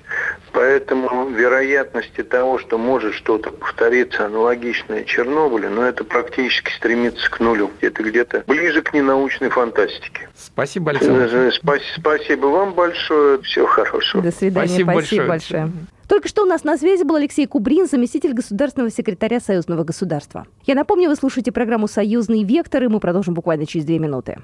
Поэтому 0.54 1.30
вероятности 1.30 2.24
того, 2.24 2.60
что 2.60 2.78
может 2.78 3.13
что-то 3.13 3.51
повториться 3.51 4.25
аналогичное 4.25 5.04
Чернобылю, 5.04 5.70
но 5.70 5.84
это 5.84 6.04
практически 6.04 6.72
стремится 6.74 7.30
к 7.32 7.40
нулю. 7.40 7.72
Это 7.80 8.04
где-то 8.04 8.44
ближе 8.48 8.82
к 8.82 8.94
ненаучной 8.94 9.50
фантастике. 9.50 10.28
Спасибо, 10.36 10.92
Александр. 10.92 11.51
Спасибо 11.96 12.48
вам 12.48 12.74
большое. 12.74 13.42
Всего 13.42 13.68
хорошего. 13.68 14.22
До 14.22 14.32
свидания. 14.32 14.68
Спасибо, 14.68 14.92
Спасибо 14.92 15.25
большое. 15.28 15.66
большое. 15.66 15.88
Только 16.08 16.28
что 16.28 16.44
у 16.44 16.46
нас 16.46 16.66
на 16.66 16.78
связи 16.78 17.04
был 17.04 17.16
Алексей 17.16 17.48
Кубрин, 17.48 17.88
заместитель 17.88 18.34
государственного 18.34 18.92
секретаря 18.92 19.40
Союзного 19.40 19.86
государства. 19.86 20.46
Я 20.66 20.75
напомню, 20.75 21.08
вы 21.08 21.16
слушаете 21.16 21.54
программу 21.54 21.88
«Союзный 21.88 22.44
вектор», 22.44 22.84
и 22.84 22.88
мы 22.88 23.00
продолжим 23.00 23.34
буквально 23.34 23.66
через 23.66 23.86
две 23.86 23.98
минуты. 23.98 24.38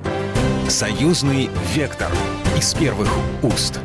«Союзный 0.70 1.50
вектор» 1.76 2.08
из 2.58 2.74
первых 2.74 3.08
уст. 3.44 3.80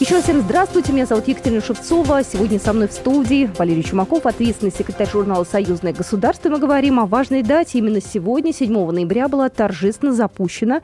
Еще 0.00 0.14
раз 0.14 0.24
всем 0.24 0.40
здравствуйте, 0.40 0.92
меня 0.92 1.04
зовут 1.04 1.28
Екатерина 1.28 1.62
Шевцова. 1.62 2.22
Сегодня 2.24 2.58
со 2.58 2.72
мной 2.72 2.88
в 2.88 2.92
студии 2.92 3.50
Валерий 3.58 3.82
Чумаков, 3.82 4.24
ответственный 4.24 4.72
секретарь 4.72 5.10
журнала 5.10 5.44
«Союзное 5.44 5.92
государство». 5.92 6.48
Мы 6.48 6.58
говорим 6.58 6.98
о 7.00 7.06
важной 7.06 7.42
дате. 7.42 7.78
Именно 7.78 8.00
сегодня, 8.00 8.52
7 8.52 8.90
ноября, 8.90 9.28
была 9.28 9.50
торжественно 9.50 10.14
запущена 10.14 10.80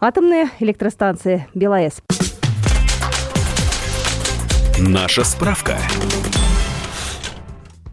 атомная 0.00 0.50
электростанция 0.58 1.46
«БелАЭС». 1.54 2.02
Наша 4.78 5.22
справка. 5.22 5.78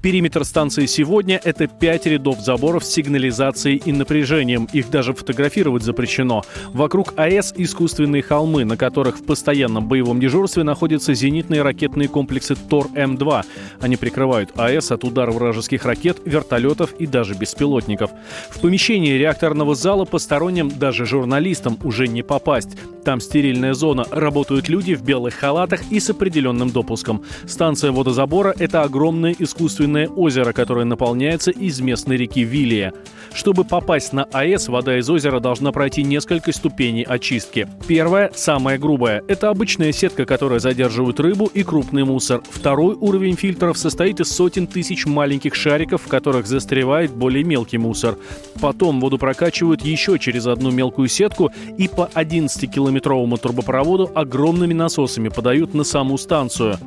Периметр 0.02 0.46
станции 0.46 0.86
сегодня– 0.86 1.42
это 1.44 1.68
пять 1.68 2.06
рядов 2.06 2.40
заборов 2.40 2.86
с 2.86 2.90
сигнализацией 2.90 3.82
и 3.84 3.92
напряжением. 3.92 4.70
Их 4.72 4.90
даже 4.90 5.14
фотографировать 5.14 5.84
запрещено. 5.84 6.44
Вокруг 6.68 7.14
АЭС 7.18 7.54
искусственные 7.58 8.22
холмы, 8.22 8.64
на 8.64 8.78
которых 8.78 9.18
в 9.20 9.26
постоянном 9.26 9.90
боевом 9.90 10.22
дежурстве 10.22 10.64
находятся 10.64 11.14
зенитные 11.14 11.64
ракетные 11.64 12.08
комплексы 12.08 12.56
ТОР-М2. 12.56 13.44
Они 13.82 13.98
прикрывают 13.98 14.52
АЭС 14.58 14.92
от 14.92 15.04
удара 15.04 15.32
вражеских 15.32 15.84
ракет, 15.84 16.20
вертолетов 16.24 16.94
и 16.94 17.06
даже 17.06 17.34
беспилотников. 17.34 18.10
В 18.52 18.62
помещении 18.62 19.18
реакторного 19.18 19.76
зала 19.76 20.06
посторонним, 20.06 20.70
даже 20.70 21.06
журналистам, 21.06 21.78
уже 21.84 22.08
не 22.08 22.24
попасть. 22.24 22.70
Там 23.04 23.20
стерильная 23.20 23.74
зона, 23.74 24.06
работают 24.12 24.70
люди 24.70 24.96
в 24.96 25.04
белых 25.04 25.34
халатах 25.34 25.82
и 25.92 26.00
с 26.00 26.10
определенным 26.10 26.70
допуском. 26.70 27.26
Станция 27.46 27.92
водозабора– 27.92 28.56
это 28.60 28.84
огромное 28.84 29.36
искусственное 29.38 29.89
искусственное 29.90 30.08
озеро, 30.10 30.54
которое 30.54 30.86
наполняется 30.86 31.52
из 31.52 31.80
местной 31.80 32.18
реки 32.18 32.44
Вилия. 32.44 32.94
Чтобы 33.34 33.64
попасть 33.64 34.14
на 34.14 34.24
АЭС, 34.24 34.70
вода 34.70 34.98
из 34.98 35.10
озера 35.10 35.40
должна 35.40 35.72
пройти 35.72 36.04
несколько 36.04 36.52
ступеней 36.52 37.04
очистки. 37.04 37.68
Первая, 37.88 38.32
самая 38.36 38.78
грубая, 38.78 39.24
это 39.28 39.50
обычная 39.50 39.92
сетка, 39.92 40.26
которая 40.26 40.60
задерживает 40.60 41.20
рыбу 41.20 41.46
и 41.54 41.64
крупный 41.64 42.04
мусор. 42.04 42.42
Второй 42.50 42.96
уровень 42.96 43.36
фильтров 43.36 43.78
состоит 43.78 44.20
из 44.20 44.32
сотен 44.32 44.68
тысяч 44.68 45.06
маленьких 45.06 45.56
шариков, 45.56 46.04
в 46.04 46.08
которых 46.08 46.48
застревает 46.48 47.12
более 47.12 47.44
мелкий 47.44 47.78
мусор. 47.78 48.18
Потом 48.62 49.00
воду 49.00 49.18
прокачивают 49.18 49.84
еще 49.84 50.18
через 50.18 50.48
одну 50.48 50.72
мелкую 50.72 51.08
сетку 51.08 51.52
и 51.78 51.88
по 51.88 52.10
11-километровому 52.14 53.38
трубопроводу 53.38 54.12
огромными 54.16 54.74
насосами 54.74 55.30
подают 55.30 55.74
на 55.74 55.84
саму 55.84 56.18
станцию. 56.18 56.78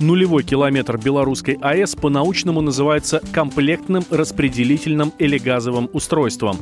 Нулевой 0.00 0.42
километр 0.42 0.98
белорусской 0.98 1.58
АЭС 1.60 1.94
по 1.96 2.10
научному 2.10 2.60
называется 2.60 3.22
комплектным 3.32 4.04
распределительным 4.10 5.12
или 5.18 5.38
газовым 5.38 5.88
устройством. 5.92 6.58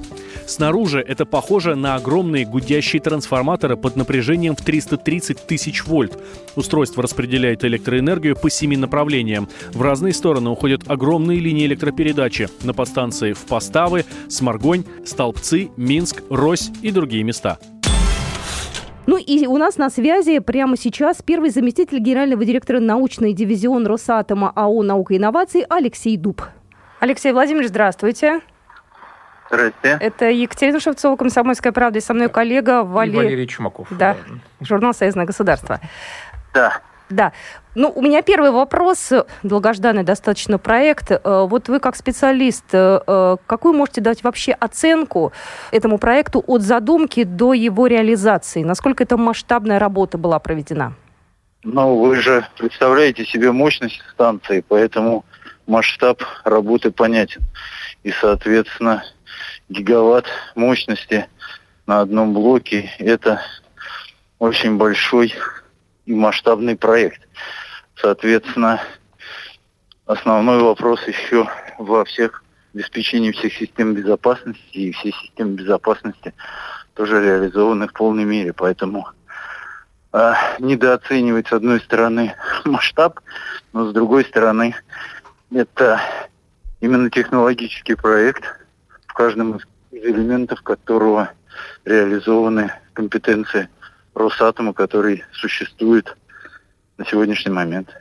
Снаружи 0.46 1.00
это 1.00 1.26
похоже 1.26 1.74
на 1.74 1.96
огромные 1.96 2.44
гудящие 2.44 3.02
трансформаторы 3.02 3.76
под 3.76 3.96
напряжением 3.96 4.54
в 4.54 4.60
330 4.60 5.46
тысяч 5.46 5.84
вольт. 5.84 6.16
Устройство 6.54 7.02
распределяет 7.02 7.64
электроэнергию 7.64 8.36
по 8.36 8.50
семи 8.50 8.76
направлениям. 8.76 9.48
В 9.72 9.82
разные 9.82 10.12
стороны 10.12 10.50
уходят 10.50 10.82
огромные 10.86 11.40
линии 11.40 11.66
электропередачи 11.66 12.48
на 12.62 12.72
подстанции 12.72 13.32
в 13.32 13.46
Поставы, 13.46 14.04
Сморгонь, 14.28 14.84
Столбцы, 15.04 15.70
Минск, 15.76 16.22
Рось 16.30 16.70
и 16.82 16.90
другие 16.90 17.24
места. 17.24 17.58
Ну 19.06 19.18
и 19.18 19.46
у 19.46 19.56
нас 19.58 19.76
на 19.76 19.90
связи 19.90 20.38
прямо 20.38 20.76
сейчас 20.76 21.20
первый 21.22 21.50
заместитель 21.50 21.98
генерального 21.98 22.44
директора 22.44 22.80
научный 22.80 23.32
дивизион 23.32 23.86
Росатома 23.86 24.52
АО 24.54 24.82
«Наука 24.82 25.14
и 25.14 25.18
инновации» 25.18 25.66
Алексей 25.68 26.16
Дуб. 26.16 26.42
Алексей 27.00 27.32
Владимирович, 27.32 27.68
здравствуйте. 27.68 28.40
Здравствуйте. 29.48 29.98
Это 30.00 30.30
Екатерина 30.30 30.80
Шевцова, 30.80 31.16
«Комсомольская 31.16 31.72
правда», 31.72 31.98
и 31.98 32.00
со 32.00 32.14
мной 32.14 32.28
коллега 32.30 32.82
Валерий... 32.82 33.18
Валерий 33.18 33.46
Чумаков. 33.46 33.88
Да, 33.90 34.16
журнал 34.60 34.94
«Союзное 34.94 35.26
государство». 35.26 35.80
Да. 36.54 36.80
Да. 37.10 37.32
Ну, 37.74 37.92
у 37.94 38.02
меня 38.02 38.22
первый 38.22 38.50
вопрос. 38.50 39.12
Долгожданный 39.42 40.04
достаточно 40.04 40.58
проект. 40.58 41.10
Э, 41.10 41.46
вот 41.48 41.68
вы 41.68 41.80
как 41.80 41.96
специалист, 41.96 42.64
э, 42.72 43.00
э, 43.06 43.36
какую 43.46 43.74
можете 43.74 44.00
дать 44.00 44.24
вообще 44.24 44.52
оценку 44.52 45.32
этому 45.70 45.98
проекту 45.98 46.42
от 46.46 46.62
задумки 46.62 47.24
до 47.24 47.52
его 47.52 47.86
реализации? 47.86 48.62
Насколько 48.62 49.04
эта 49.04 49.16
масштабная 49.16 49.78
работа 49.78 50.18
была 50.18 50.38
проведена? 50.38 50.94
Ну, 51.62 51.98
вы 51.98 52.16
же 52.16 52.46
представляете 52.58 53.24
себе 53.24 53.50
мощность 53.52 54.00
станции, 54.12 54.64
поэтому 54.66 55.24
масштаб 55.66 56.22
работы 56.44 56.90
понятен. 56.90 57.42
И, 58.02 58.12
соответственно, 58.12 59.02
гигаватт 59.68 60.26
мощности 60.54 61.26
на 61.86 62.00
одном 62.00 62.32
блоке– 62.34 62.90
это 62.98 63.40
очень 64.38 64.76
большой 64.76 65.34
масштабный 66.06 66.76
проект. 66.76 67.20
Соответственно, 67.96 68.80
основной 70.06 70.62
вопрос 70.62 71.06
еще 71.06 71.48
во 71.78 72.04
всех 72.04 72.44
обеспечении 72.74 73.30
всех 73.30 73.52
систем 73.54 73.94
безопасности, 73.94 74.60
и 74.72 74.92
все 74.92 75.12
системы 75.12 75.52
безопасности 75.52 76.34
тоже 76.94 77.24
реализованы 77.24 77.88
в 77.88 77.92
полной 77.92 78.24
мере. 78.24 78.52
Поэтому 78.52 79.08
э, 80.12 80.32
недооценивать, 80.58 81.48
с 81.48 81.52
одной 81.52 81.80
стороны, 81.80 82.34
масштаб, 82.64 83.20
но 83.72 83.88
с 83.88 83.92
другой 83.92 84.24
стороны, 84.24 84.74
это 85.52 86.00
именно 86.80 87.10
технологический 87.10 87.94
проект, 87.94 88.44
в 89.06 89.12
каждом 89.14 89.56
из 89.56 89.62
элементов 89.92 90.62
которого 90.62 91.30
реализованы 91.84 92.72
компетенции 92.92 93.68
Росатома, 94.14 94.72
который 94.72 95.24
существует 95.32 96.16
на 96.98 97.04
сегодняшний 97.04 97.52
момент. 97.52 97.94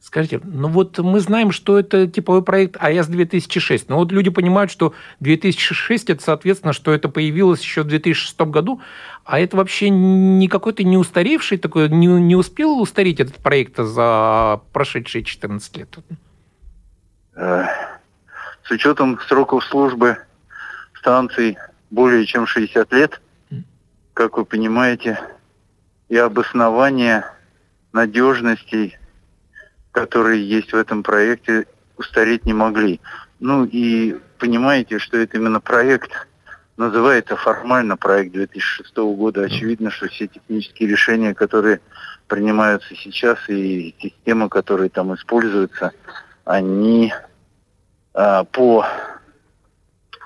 Скажите, 0.00 0.38
ну 0.44 0.68
вот 0.68 0.98
мы 0.98 1.18
знаем, 1.18 1.50
что 1.50 1.78
это 1.78 2.06
типовой 2.06 2.42
проект 2.42 2.76
АЭС-2006, 2.76 3.86
но 3.88 3.96
вот 3.96 4.12
люди 4.12 4.28
понимают, 4.28 4.70
что 4.70 4.92
2006 5.20 6.10
это, 6.10 6.22
соответственно, 6.22 6.74
что 6.74 6.92
это 6.92 7.08
появилось 7.08 7.62
еще 7.62 7.82
в 7.82 7.86
2006 7.86 8.38
году, 8.42 8.82
а 9.24 9.40
это 9.40 9.56
вообще 9.56 9.88
не 9.88 10.46
какой-то 10.48 10.84
не 10.84 10.98
устаревший 10.98 11.56
такой, 11.56 11.88
не, 11.88 12.06
не 12.06 12.36
успел 12.36 12.78
устареть 12.80 13.18
этот 13.18 13.36
проект 13.36 13.78
за 13.78 14.60
прошедшие 14.74 15.24
14 15.24 15.76
лет? 15.78 15.88
Э, 17.34 17.64
с 18.62 18.70
учетом 18.70 19.18
сроков 19.26 19.64
службы 19.64 20.18
станций 20.98 21.56
более 21.90 22.26
чем 22.26 22.46
60 22.46 22.92
лет, 22.92 23.22
как 24.14 24.38
вы 24.38 24.44
понимаете, 24.44 25.20
и 26.08 26.16
обоснование 26.16 27.24
надежностей 27.92 28.96
которые 29.94 30.46
есть 30.46 30.72
в 30.72 30.76
этом 30.76 31.04
проекте, 31.04 31.66
устареть 31.96 32.44
не 32.44 32.52
могли. 32.52 33.00
Ну 33.38 33.64
и 33.64 34.18
понимаете, 34.38 34.98
что 34.98 35.16
это 35.16 35.36
именно 35.36 35.60
проект, 35.60 36.10
называется 36.76 37.36
формально 37.36 37.96
проект 37.96 38.32
2006 38.32 38.96
года. 38.96 39.42
Очевидно, 39.44 39.92
что 39.92 40.08
все 40.08 40.26
технические 40.26 40.88
решения, 40.88 41.32
которые 41.32 41.80
принимаются 42.26 42.92
сейчас, 42.96 43.38
и 43.48 43.94
системы, 44.00 44.48
которые 44.48 44.90
там 44.90 45.14
используются, 45.14 45.92
они 46.44 47.14
а, 48.14 48.42
по, 48.42 48.84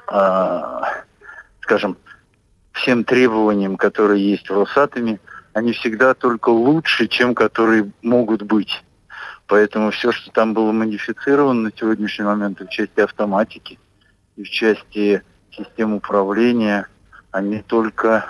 а, 0.07 1.05
скажем, 1.61 1.99
всем 2.79 3.05
требованиям, 3.05 3.77
которые 3.77 4.31
есть 4.31 4.49
в 4.49 4.55
Росатоме, 4.55 5.21
они 5.53 5.73
всегда 5.73 6.15
только 6.15 6.51
лучше, 6.51 7.09
чем 7.09 7.35
которые 7.35 7.91
могут 8.03 8.43
быть. 8.43 8.83
Поэтому 9.47 9.91
все, 9.91 10.13
что 10.13 10.31
там 10.31 10.55
было 10.55 10.73
модифицировано 10.73 11.63
на 11.63 11.73
сегодняшний 11.77 12.25
момент 12.25 12.61
в 12.61 12.69
части 12.69 13.01
автоматики 13.01 13.79
и 14.37 14.45
в 14.45 14.51
части 14.51 15.23
систем 15.51 15.95
управления, 15.95 16.87
они 17.31 17.63
только 17.63 18.27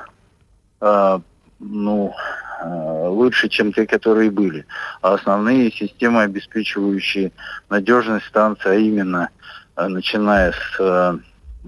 э, 0.81 1.19
ну, 1.59 2.15
э, 2.63 3.09
лучше, 3.09 3.49
чем 3.49 3.73
те, 3.73 3.87
которые 3.87 4.31
были. 4.31 4.65
А 5.03 5.15
основные 5.15 5.73
системы, 5.73 6.23
обеспечивающие 6.23 7.33
надежность 7.69 8.27
станции, 8.27 8.71
а 8.71 8.75
именно 8.75 9.31
э, 9.77 9.89
начиная 9.89 10.53
с 10.53 10.77
э, 10.79 11.19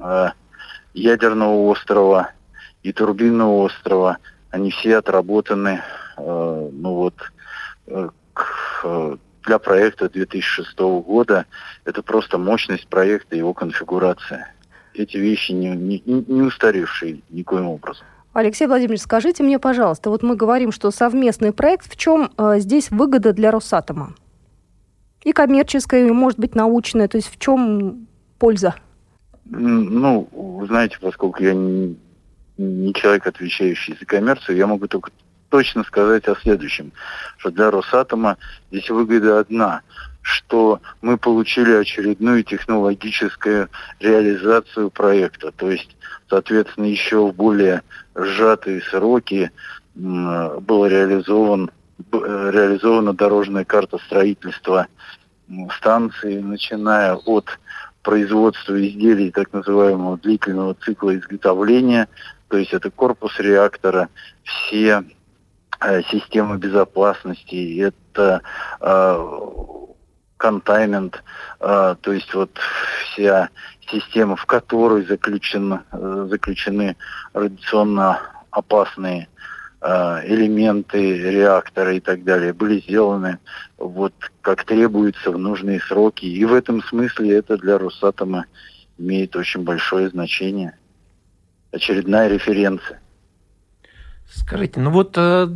э, 0.01 0.29
ядерного 0.95 1.69
острова 1.69 2.31
и 2.83 2.93
турбинного 2.93 3.65
острова, 3.65 4.19
они 4.51 4.71
все 4.71 4.97
отработаны 4.97 5.83
э, 6.17 6.71
ну 6.73 6.95
вот, 6.95 7.15
э, 7.87 8.09
к 8.33 8.47
э, 8.85 9.17
для 9.45 9.59
проекта 9.59 10.09
2006 10.09 10.79
года 10.79 11.47
это 11.85 12.03
просто 12.03 12.39
мощность 12.39 12.87
проекта, 12.89 13.37
его 13.37 13.55
конфигурация. 13.55 14.53
Эти 14.95 15.17
вещи 15.17 15.53
не, 15.53 15.69
не, 15.71 16.03
не 16.05 16.43
устаревшие 16.43 17.21
никоим 17.31 17.69
образом. 17.69 18.07
Алексей 18.33 18.67
Владимирович, 18.67 19.03
скажите 19.03 19.43
мне, 19.43 19.59
пожалуйста, 19.59 20.11
вот 20.11 20.23
мы 20.23 20.37
говорим, 20.37 20.71
что 20.73 20.91
совместный 20.91 21.53
проект, 21.53 21.91
в 21.91 21.97
чем 21.97 22.31
э, 22.37 22.59
здесь 22.59 22.91
выгода 22.91 23.33
для 23.33 23.51
Росатома? 23.51 24.15
И 25.25 25.33
коммерческая, 25.33 26.07
и, 26.07 26.11
может 26.11 26.39
быть, 26.39 26.55
научная, 26.55 27.09
то 27.09 27.17
есть 27.17 27.29
в 27.29 27.39
чем 27.39 28.07
польза? 28.39 28.75
Ну, 29.45 30.29
вы 30.33 30.67
знаете, 30.67 30.99
поскольку 31.01 31.43
я 31.43 31.55
не, 31.55 31.97
не 32.61 32.93
человек, 32.93 33.27
отвечающий 33.27 33.97
за 33.99 34.05
коммерцию, 34.05 34.57
я 34.57 34.67
могу 34.67 34.87
только 34.87 35.11
точно 35.49 35.83
сказать 35.85 36.29
о 36.29 36.37
следующем, 36.37 36.93
что 37.39 37.51
для 37.51 37.71
Росатома 37.71 38.37
здесь 38.71 38.89
выгода 38.91 39.41
одна, 39.41 39.81
что 40.23 40.81
мы 41.01 41.17
получили 41.17 41.73
очередную 41.73 42.45
технологическую 42.45 43.69
реализацию 43.99 44.91
проекта, 44.91 45.51
то 45.51 45.71
есть, 45.71 45.97
соответственно, 46.29 46.85
еще 46.85 47.27
в 47.27 47.35
более 47.35 47.83
сжатые 48.15 48.83
сроки 48.83 49.51
была 49.95 50.89
реализован, 50.89 51.71
реализована 52.13 53.13
дорожная 53.15 53.65
карта 53.65 53.99
строительства 54.07 54.87
станции, 55.77 56.41
начиная 56.41 57.15
от 57.15 57.59
производства 58.03 58.81
изделий 58.81 59.31
так 59.31 59.53
называемого 59.53 60.17
длительного 60.19 60.75
цикла 60.75 61.17
изготовления, 61.17 62.09
то 62.51 62.59
есть 62.59 62.75
это 62.75 62.91
корпус 62.91 63.39
реактора, 63.39 64.09
все 64.45 65.05
Э, 65.81 66.03
система 66.11 66.59
безопасности, 66.59 67.81
это 67.81 68.43
э, 68.81 69.27
контаймент, 70.37 71.25
э, 71.59 71.97
то 71.99 72.13
есть 72.13 72.35
вот 72.35 72.51
вся 73.05 73.49
система, 73.91 74.37
в 74.37 74.45
которой 74.45 75.07
заключен, 75.07 75.81
э, 75.91 76.27
заключены 76.29 76.97
радиационно 77.33 78.21
опасные 78.51 79.29
э, 79.81 79.87
элементы 80.27 81.17
реактора 81.31 81.95
и 81.95 82.01
так 82.01 82.25
далее, 82.25 82.53
были 82.53 82.81
сделаны 82.81 83.39
вот 83.79 84.13
как 84.43 84.65
требуется 84.65 85.31
в 85.31 85.39
нужные 85.39 85.81
сроки. 85.81 86.27
И 86.27 86.45
в 86.45 86.53
этом 86.53 86.83
смысле 86.83 87.39
это 87.39 87.57
для 87.57 87.79
Росатома 87.79 88.45
имеет 88.99 89.35
очень 89.35 89.63
большое 89.63 90.11
значение. 90.11 90.75
Очередная 91.73 92.29
референция. 92.29 93.01
Скажите, 94.29 94.81
ну 94.81 94.91
вот 94.91 95.15
э, 95.17 95.49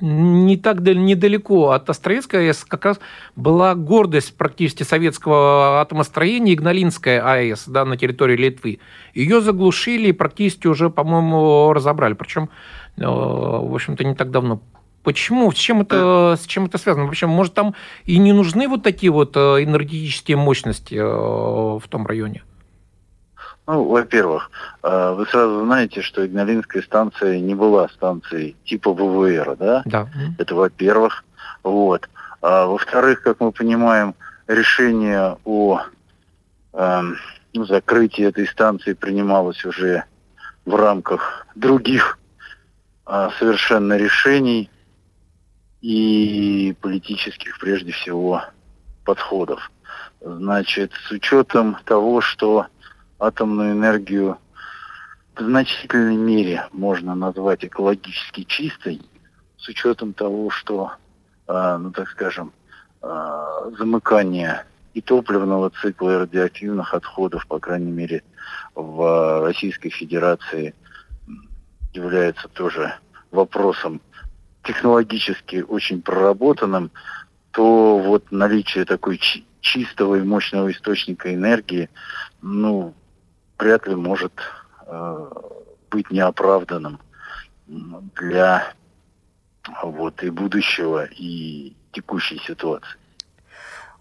не 0.00 0.56
так 0.56 0.80
недалеко 0.80 1.70
от 1.70 1.90
Островецкой 1.90 2.48
АЭС 2.48 2.64
как 2.64 2.84
раз 2.84 3.00
была 3.36 3.74
гордость 3.74 4.36
практически 4.36 4.82
советского 4.82 5.80
атомостроения 5.80 6.54
Игналинская 6.54 7.24
АЭС 7.24 7.64
да, 7.66 7.84
на 7.84 7.96
территории 7.96 8.36
Литвы. 8.36 8.78
Ее 9.14 9.40
заглушили 9.40 10.08
и 10.08 10.12
практически 10.12 10.66
уже, 10.66 10.90
по-моему, 10.90 11.72
разобрали. 11.72 12.14
Причем, 12.14 12.50
э, 12.96 13.04
в 13.04 13.74
общем-то, 13.74 14.04
не 14.04 14.14
так 14.14 14.30
давно. 14.30 14.60
Почему? 15.02 15.50
С 15.50 15.56
чем 15.56 15.80
это, 15.80 16.36
с 16.40 16.46
чем 16.46 16.66
это 16.66 16.76
связано? 16.76 17.08
Причем, 17.08 17.30
может, 17.30 17.54
там 17.54 17.74
и 18.04 18.18
не 18.18 18.32
нужны 18.32 18.68
вот 18.68 18.82
такие 18.82 19.10
вот 19.10 19.36
э, 19.36 19.64
энергетические 19.64 20.36
мощности 20.36 20.94
в 20.96 21.82
том 21.88 22.06
районе? 22.06 22.42
Ну, 23.68 23.84
во-первых, 23.84 24.50
э, 24.82 25.12
вы 25.12 25.26
сразу 25.26 25.62
знаете, 25.62 26.00
что 26.00 26.26
Игналинская 26.26 26.80
станция 26.82 27.38
не 27.38 27.54
была 27.54 27.90
станцией 27.90 28.56
типа 28.64 28.94
ВВР, 28.94 29.56
да? 29.58 29.82
Да. 29.84 30.08
Это 30.38 30.54
во-первых. 30.54 31.22
Вот. 31.62 32.08
А 32.40 32.64
во-вторых, 32.64 33.20
как 33.20 33.40
мы 33.40 33.52
понимаем, 33.52 34.14
решение 34.46 35.36
о 35.44 35.82
э, 36.72 37.02
ну, 37.52 37.64
закрытии 37.66 38.24
этой 38.24 38.46
станции 38.46 38.94
принималось 38.94 39.62
уже 39.66 40.04
в 40.64 40.74
рамках 40.74 41.46
других 41.54 42.18
э, 43.06 43.28
совершенно 43.38 43.98
решений 43.98 44.70
и 45.82 46.74
политических, 46.80 47.58
прежде 47.58 47.92
всего, 47.92 48.44
подходов. 49.04 49.70
Значит, 50.22 50.92
с 51.06 51.10
учетом 51.10 51.76
того, 51.84 52.22
что 52.22 52.66
атомную 53.18 53.72
энергию 53.72 54.38
в 55.36 55.42
значительной 55.42 56.16
мере 56.16 56.66
можно 56.72 57.14
назвать 57.14 57.64
экологически 57.64 58.44
чистой, 58.44 59.00
с 59.56 59.68
учетом 59.68 60.12
того, 60.12 60.50
что, 60.50 60.92
э, 61.46 61.76
ну 61.78 61.90
так 61.90 62.08
скажем, 62.08 62.52
э, 63.02 63.70
замыкание 63.78 64.64
и 64.94 65.00
топливного 65.00 65.70
цикла, 65.70 66.10
и 66.10 66.18
радиоактивных 66.18 66.94
отходов, 66.94 67.46
по 67.46 67.58
крайней 67.58 67.92
мере, 67.92 68.22
в 68.74 69.42
Российской 69.42 69.90
Федерации 69.90 70.74
является 71.92 72.48
тоже 72.48 72.94
вопросом 73.30 74.00
технологически 74.64 75.64
очень 75.66 76.02
проработанным, 76.02 76.90
то 77.52 77.98
вот 77.98 78.30
наличие 78.30 78.84
такой 78.84 79.20
чистого 79.60 80.16
и 80.16 80.22
мощного 80.22 80.70
источника 80.70 81.32
энергии, 81.32 81.88
ну, 82.42 82.94
вряд 83.58 83.86
ли 83.86 83.94
может 83.94 84.32
э, 84.86 85.28
быть 85.90 86.10
неоправданным 86.10 86.98
для 87.66 88.72
вот 89.82 90.22
и 90.22 90.30
будущего, 90.30 91.04
и 91.04 91.74
текущей 91.92 92.38
ситуации. 92.38 92.96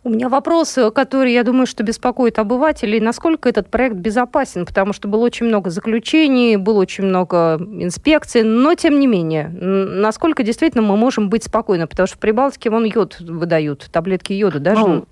У 0.04 0.10
меня 0.10 0.30
вопрос, 0.30 0.78
который, 0.96 1.34
я 1.34 1.44
думаю, 1.44 1.66
что 1.66 1.84
беспокоит 1.84 2.40
обывателей. 2.40 3.02
Насколько 3.02 3.50
этот 3.50 3.70
проект 3.70 3.96
безопасен? 3.98 4.66
Потому 4.66 4.94
что 4.94 5.10
было 5.10 5.26
очень 5.26 5.48
много 5.48 5.70
заключений, 5.70 6.56
было 6.56 6.80
очень 6.80 7.04
много 7.04 7.58
инспекций, 7.60 8.44
но 8.44 8.74
тем 8.76 9.02
не 9.02 9.08
менее, 9.08 9.50
насколько 9.50 10.44
действительно 10.44 10.84
мы 10.84 10.96
можем 10.96 11.30
быть 11.30 11.44
спокойны? 11.44 11.88
Потому 11.88 12.08
что 12.08 12.16
в 12.16 12.20
Прибалтике 12.20 12.70
вон 12.70 12.86
йод 12.86 13.20
выдают, 13.20 13.90
таблетки 13.92 14.32
йода 14.32 14.60
даже. 14.60 14.80
Ну, 14.80 15.08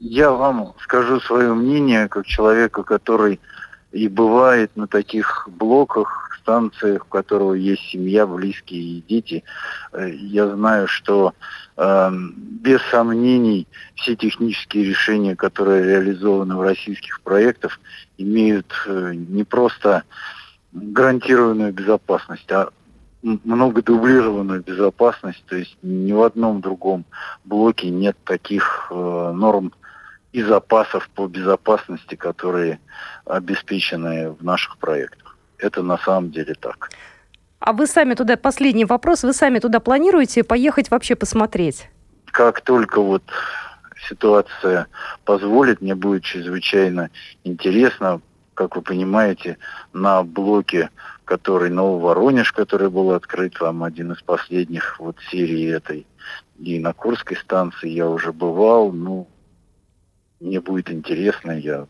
я 0.00 0.30
вам 0.30 0.74
скажу 0.82 1.20
свое 1.20 1.54
мнение, 1.54 2.08
как 2.08 2.26
человека, 2.26 2.82
который 2.82 3.40
и 3.92 4.08
бывает 4.08 4.76
на 4.76 4.86
таких 4.86 5.48
блоках, 5.50 6.28
станциях, 6.40 7.04
у 7.04 7.08
которого 7.08 7.54
есть 7.54 7.82
семья, 7.90 8.26
близкие 8.26 8.80
и 8.80 9.04
дети. 9.06 9.44
Э, 9.92 10.08
я 10.10 10.48
знаю, 10.48 10.88
что 10.88 11.34
Эм, 11.82 12.34
без 12.36 12.82
сомнений, 12.90 13.66
все 13.94 14.14
технические 14.14 14.84
решения, 14.84 15.34
которые 15.34 15.82
реализованы 15.82 16.54
в 16.54 16.60
российских 16.60 17.22
проектах, 17.22 17.80
имеют 18.18 18.66
э, 18.86 19.14
не 19.14 19.44
просто 19.44 20.02
гарантированную 20.72 21.72
безопасность, 21.72 22.52
а 22.52 22.68
много 23.22 23.82
дублированную 23.82 24.62
безопасность, 24.62 25.42
то 25.46 25.56
есть 25.56 25.74
ни 25.80 26.12
в 26.12 26.22
одном 26.22 26.60
другом 26.60 27.06
блоке 27.46 27.88
нет 27.88 28.18
таких 28.24 28.88
э, 28.90 29.32
норм 29.34 29.72
и 30.32 30.42
запасов 30.42 31.08
по 31.14 31.26
безопасности, 31.26 32.14
которые 32.14 32.78
обеспечены 33.24 34.30
в 34.30 34.44
наших 34.44 34.78
проектах. 34.78 35.36
Это 35.58 35.82
на 35.82 35.98
самом 35.98 36.30
деле 36.30 36.54
так. 36.54 36.90
А 37.58 37.72
вы 37.72 37.86
сами 37.86 38.14
туда, 38.14 38.36
последний 38.36 38.84
вопрос, 38.84 39.22
вы 39.22 39.32
сами 39.32 39.58
туда 39.58 39.80
планируете 39.80 40.44
поехать 40.44 40.90
вообще 40.90 41.14
посмотреть? 41.14 41.90
Как 42.26 42.62
только 42.62 43.02
вот 43.02 43.22
ситуация 44.08 44.86
позволит, 45.24 45.82
мне 45.82 45.94
будет 45.94 46.22
чрезвычайно 46.24 47.10
интересно, 47.44 48.22
как 48.54 48.76
вы 48.76 48.82
понимаете, 48.82 49.58
на 49.92 50.22
блоке, 50.22 50.90
который 51.24 51.70
Нововоронеж, 51.70 52.52
который 52.52 52.88
был 52.88 53.12
открыт 53.12 53.60
вам 53.60 53.84
один 53.84 54.12
из 54.12 54.22
последних 54.22 54.98
вот 54.98 55.16
серии 55.30 55.70
этой, 55.70 56.06
и 56.58 56.78
на 56.78 56.92
Курской 56.92 57.36
станции 57.36 57.88
я 57.88 58.08
уже 58.08 58.32
бывал, 58.32 58.92
ну, 58.92 59.28
мне 60.40 60.60
будет 60.60 60.90
интересно, 60.90 61.52
я 61.52 61.86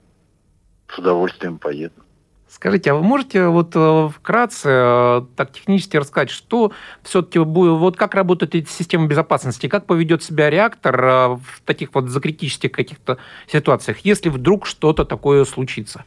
с 0.89 0.99
удовольствием 0.99 1.59
поеду. 1.59 2.03
Скажите, 2.49 2.91
а 2.91 2.95
вы 2.97 3.03
можете 3.05 3.47
вот 3.47 3.77
э, 3.77 4.09
вкратце 4.09 4.69
э, 4.69 5.23
так 5.37 5.53
технически 5.53 5.97
рассказать, 5.97 6.31
что 6.31 6.73
все-таки 7.05 7.39
будет, 7.39 7.79
вот 7.79 7.97
как 7.97 8.17
работает 8.17 8.57
эта 8.57 8.69
система 8.69 9.07
безопасности, 9.07 9.69
как 9.69 9.87
поведет 9.87 10.25
себя 10.25 10.51
реактор 10.51 11.05
э, 11.05 11.29
в 11.37 11.63
таких 11.65 11.95
вот 11.95 12.09
закритических 12.09 12.73
каких-то 12.73 13.19
ситуациях, 13.47 13.99
если 13.99 14.31
вдруг 14.31 14.67
что-то 14.67 15.05
такое 15.05 15.45
случится? 15.45 16.05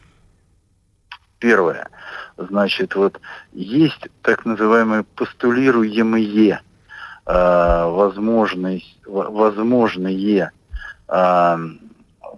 Первое. 1.40 1.88
Значит, 2.36 2.96
вот 2.96 3.22
есть 3.54 4.10
так 4.22 4.44
называемые 4.44 5.04
постулируемые 5.16 6.60
э, 7.26 7.86
возможные, 7.86 8.82
возможные 9.06 10.52
э, 11.08 11.58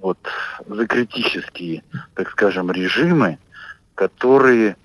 вот 0.06 0.20
закритические, 0.68 1.84
так 2.14 2.30
скажем, 2.30 2.72
режимы, 2.72 3.40
которые 3.96 4.78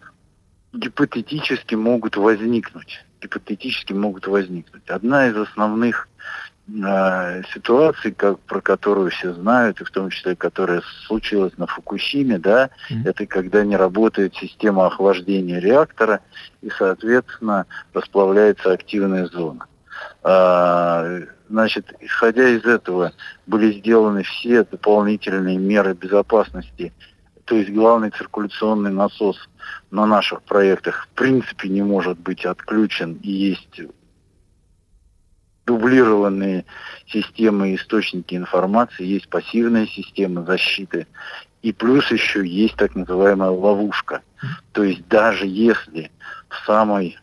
гипотетически 0.72 1.74
могут 1.74 2.16
возникнуть. 2.16 3.04
Гипотетически 3.20 3.92
могут 3.92 4.26
возникнуть. 4.26 4.88
Одна 4.88 5.26
из 5.28 5.36
основных 5.36 6.08
э, 6.68 7.42
ситуаций, 7.52 8.12
как, 8.12 8.38
про 8.40 8.62
которую 8.62 9.10
все 9.10 9.34
знают, 9.34 9.82
и 9.82 9.84
в 9.84 9.90
том 9.90 10.08
числе, 10.08 10.36
которая 10.36 10.80
случилась 11.06 11.52
на 11.58 11.66
Фукусиме, 11.66 12.38
да, 12.38 12.70
mm-hmm. 12.90 13.06
это 13.06 13.26
когда 13.26 13.62
не 13.62 13.76
работает 13.76 14.34
система 14.36 14.86
охлаждения 14.86 15.60
реактора, 15.60 16.20
и, 16.62 16.70
соответственно, 16.70 17.66
расплавляется 17.92 18.72
активная 18.72 19.26
зона. 19.26 19.66
А, 20.22 21.20
значит, 21.50 21.92
исходя 22.00 22.48
из 22.48 22.64
этого, 22.64 23.12
были 23.46 23.78
сделаны 23.78 24.22
все 24.22 24.64
дополнительные 24.64 25.58
меры 25.58 25.92
безопасности 25.92 26.92
то 27.50 27.56
есть 27.56 27.70
главный 27.70 28.10
циркуляционный 28.10 28.92
насос 28.92 29.36
на 29.90 30.06
наших 30.06 30.40
проектах 30.42 31.08
в 31.10 31.16
принципе 31.16 31.68
не 31.68 31.82
может 31.82 32.16
быть 32.16 32.44
отключен 32.44 33.14
и 33.14 33.28
есть 33.32 33.80
дублированные 35.66 36.64
системы 37.08 37.74
источники 37.74 38.36
информации, 38.36 39.04
есть 39.04 39.28
пассивная 39.28 39.88
система 39.88 40.44
защиты, 40.44 41.08
и 41.62 41.72
плюс 41.72 42.08
еще 42.12 42.46
есть 42.46 42.76
так 42.76 42.94
называемая 42.94 43.50
ловушка. 43.50 44.22
То 44.70 44.84
есть 44.84 45.08
даже 45.08 45.44
если 45.44 46.12
в 46.48 46.66
самой, 46.66 47.18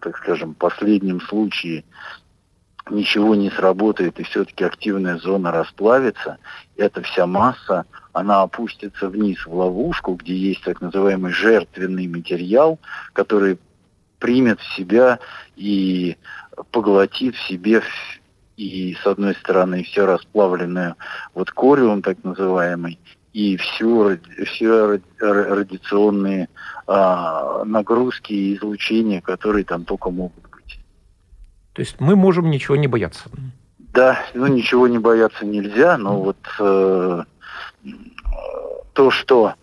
так 0.00 0.18
скажем, 0.18 0.54
последнем 0.54 1.20
случае 1.20 1.84
ничего 2.90 3.34
не 3.34 3.50
сработает 3.50 4.18
и 4.18 4.24
все-таки 4.24 4.64
активная 4.64 5.18
зона 5.18 5.52
расплавится, 5.52 6.38
эта 6.76 7.02
вся 7.02 7.26
масса, 7.26 7.84
она 8.12 8.42
опустится 8.42 9.08
вниз 9.08 9.46
в 9.46 9.54
ловушку, 9.54 10.14
где 10.14 10.34
есть 10.34 10.62
так 10.64 10.80
называемый 10.80 11.32
жертвенный 11.32 12.08
материал, 12.08 12.78
который 13.12 13.58
примет 14.18 14.60
в 14.60 14.76
себя 14.76 15.18
и 15.56 16.16
поглотит 16.70 17.34
в 17.36 17.48
себе 17.48 17.82
и 18.56 18.96
с 19.02 19.06
одной 19.06 19.34
стороны 19.34 19.82
все 19.82 20.06
расплавленное 20.06 20.96
вот 21.34 21.50
кориум 21.50 22.02
так 22.02 22.22
называемый, 22.22 22.98
и 23.32 23.56
всю, 23.56 24.18
все 24.46 25.00
радиационные 25.18 26.48
а, 26.86 27.64
нагрузки 27.64 28.32
и 28.32 28.56
излучения, 28.56 29.20
которые 29.20 29.64
там 29.64 29.84
только 29.84 30.10
могут 30.10 30.46
то 31.72 31.80
есть 31.80 32.00
мы 32.00 32.16
можем 32.16 32.50
ничего 32.50 32.76
не 32.76 32.86
бояться. 32.86 33.24
Да, 33.78 34.18
ну 34.34 34.46
ничего 34.46 34.88
не 34.88 34.98
бояться 34.98 35.44
нельзя, 35.44 35.98
но 35.98 36.20
вот 36.20 36.38
э, 36.58 37.24
то, 38.92 39.10
что 39.10 39.54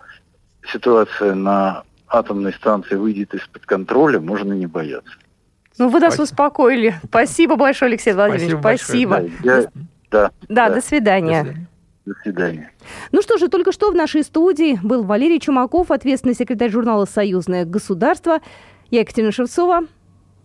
ситуация 0.72 1.36
на 1.36 1.84
атомной 2.08 2.54
станции 2.54 2.96
выйдет 2.96 3.34
из-под 3.34 3.66
контроля, 3.66 4.20
можно 4.20 4.54
не 4.54 4.68
бояться. 4.68 5.14
Ну, 5.78 5.90
вы 5.90 6.00
нас 6.00 6.16
Спасибо. 6.16 6.24
успокоили. 6.24 6.96
Спасибо 7.06 7.56
большое, 7.56 7.90
Алексей 7.90 8.14
Владимирович. 8.14 8.60
Спасибо. 8.60 9.14
Спасибо. 9.14 9.44
Да, 9.44 9.58
я, 9.58 9.64
да, 9.64 9.70
да, 10.12 10.32
да, 10.50 10.76
до 10.76 10.82
свидания. 10.82 11.44
До 11.44 11.50
свидания. 11.50 11.68
До 12.06 12.14
свидания. 12.22 12.72
Ну 13.12 13.22
что 13.22 13.38
же, 13.38 13.50
только 13.50 13.72
что 13.72 13.92
в 13.92 13.96
нашей 13.96 14.24
студии 14.24 14.80
был 14.84 15.04
Валерий 15.04 15.40
Чумаков, 15.40 15.92
ответственный 15.92 16.36
секретарь 16.36 16.72
журнала 16.72 17.06
«Союзное 17.06 17.66
государство». 17.66 18.40
Я 18.90 19.02
Екатерина 19.02 19.32
Шевцова. 19.32 19.82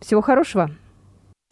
Всего 0.00 0.20
хорошего. 0.20 0.70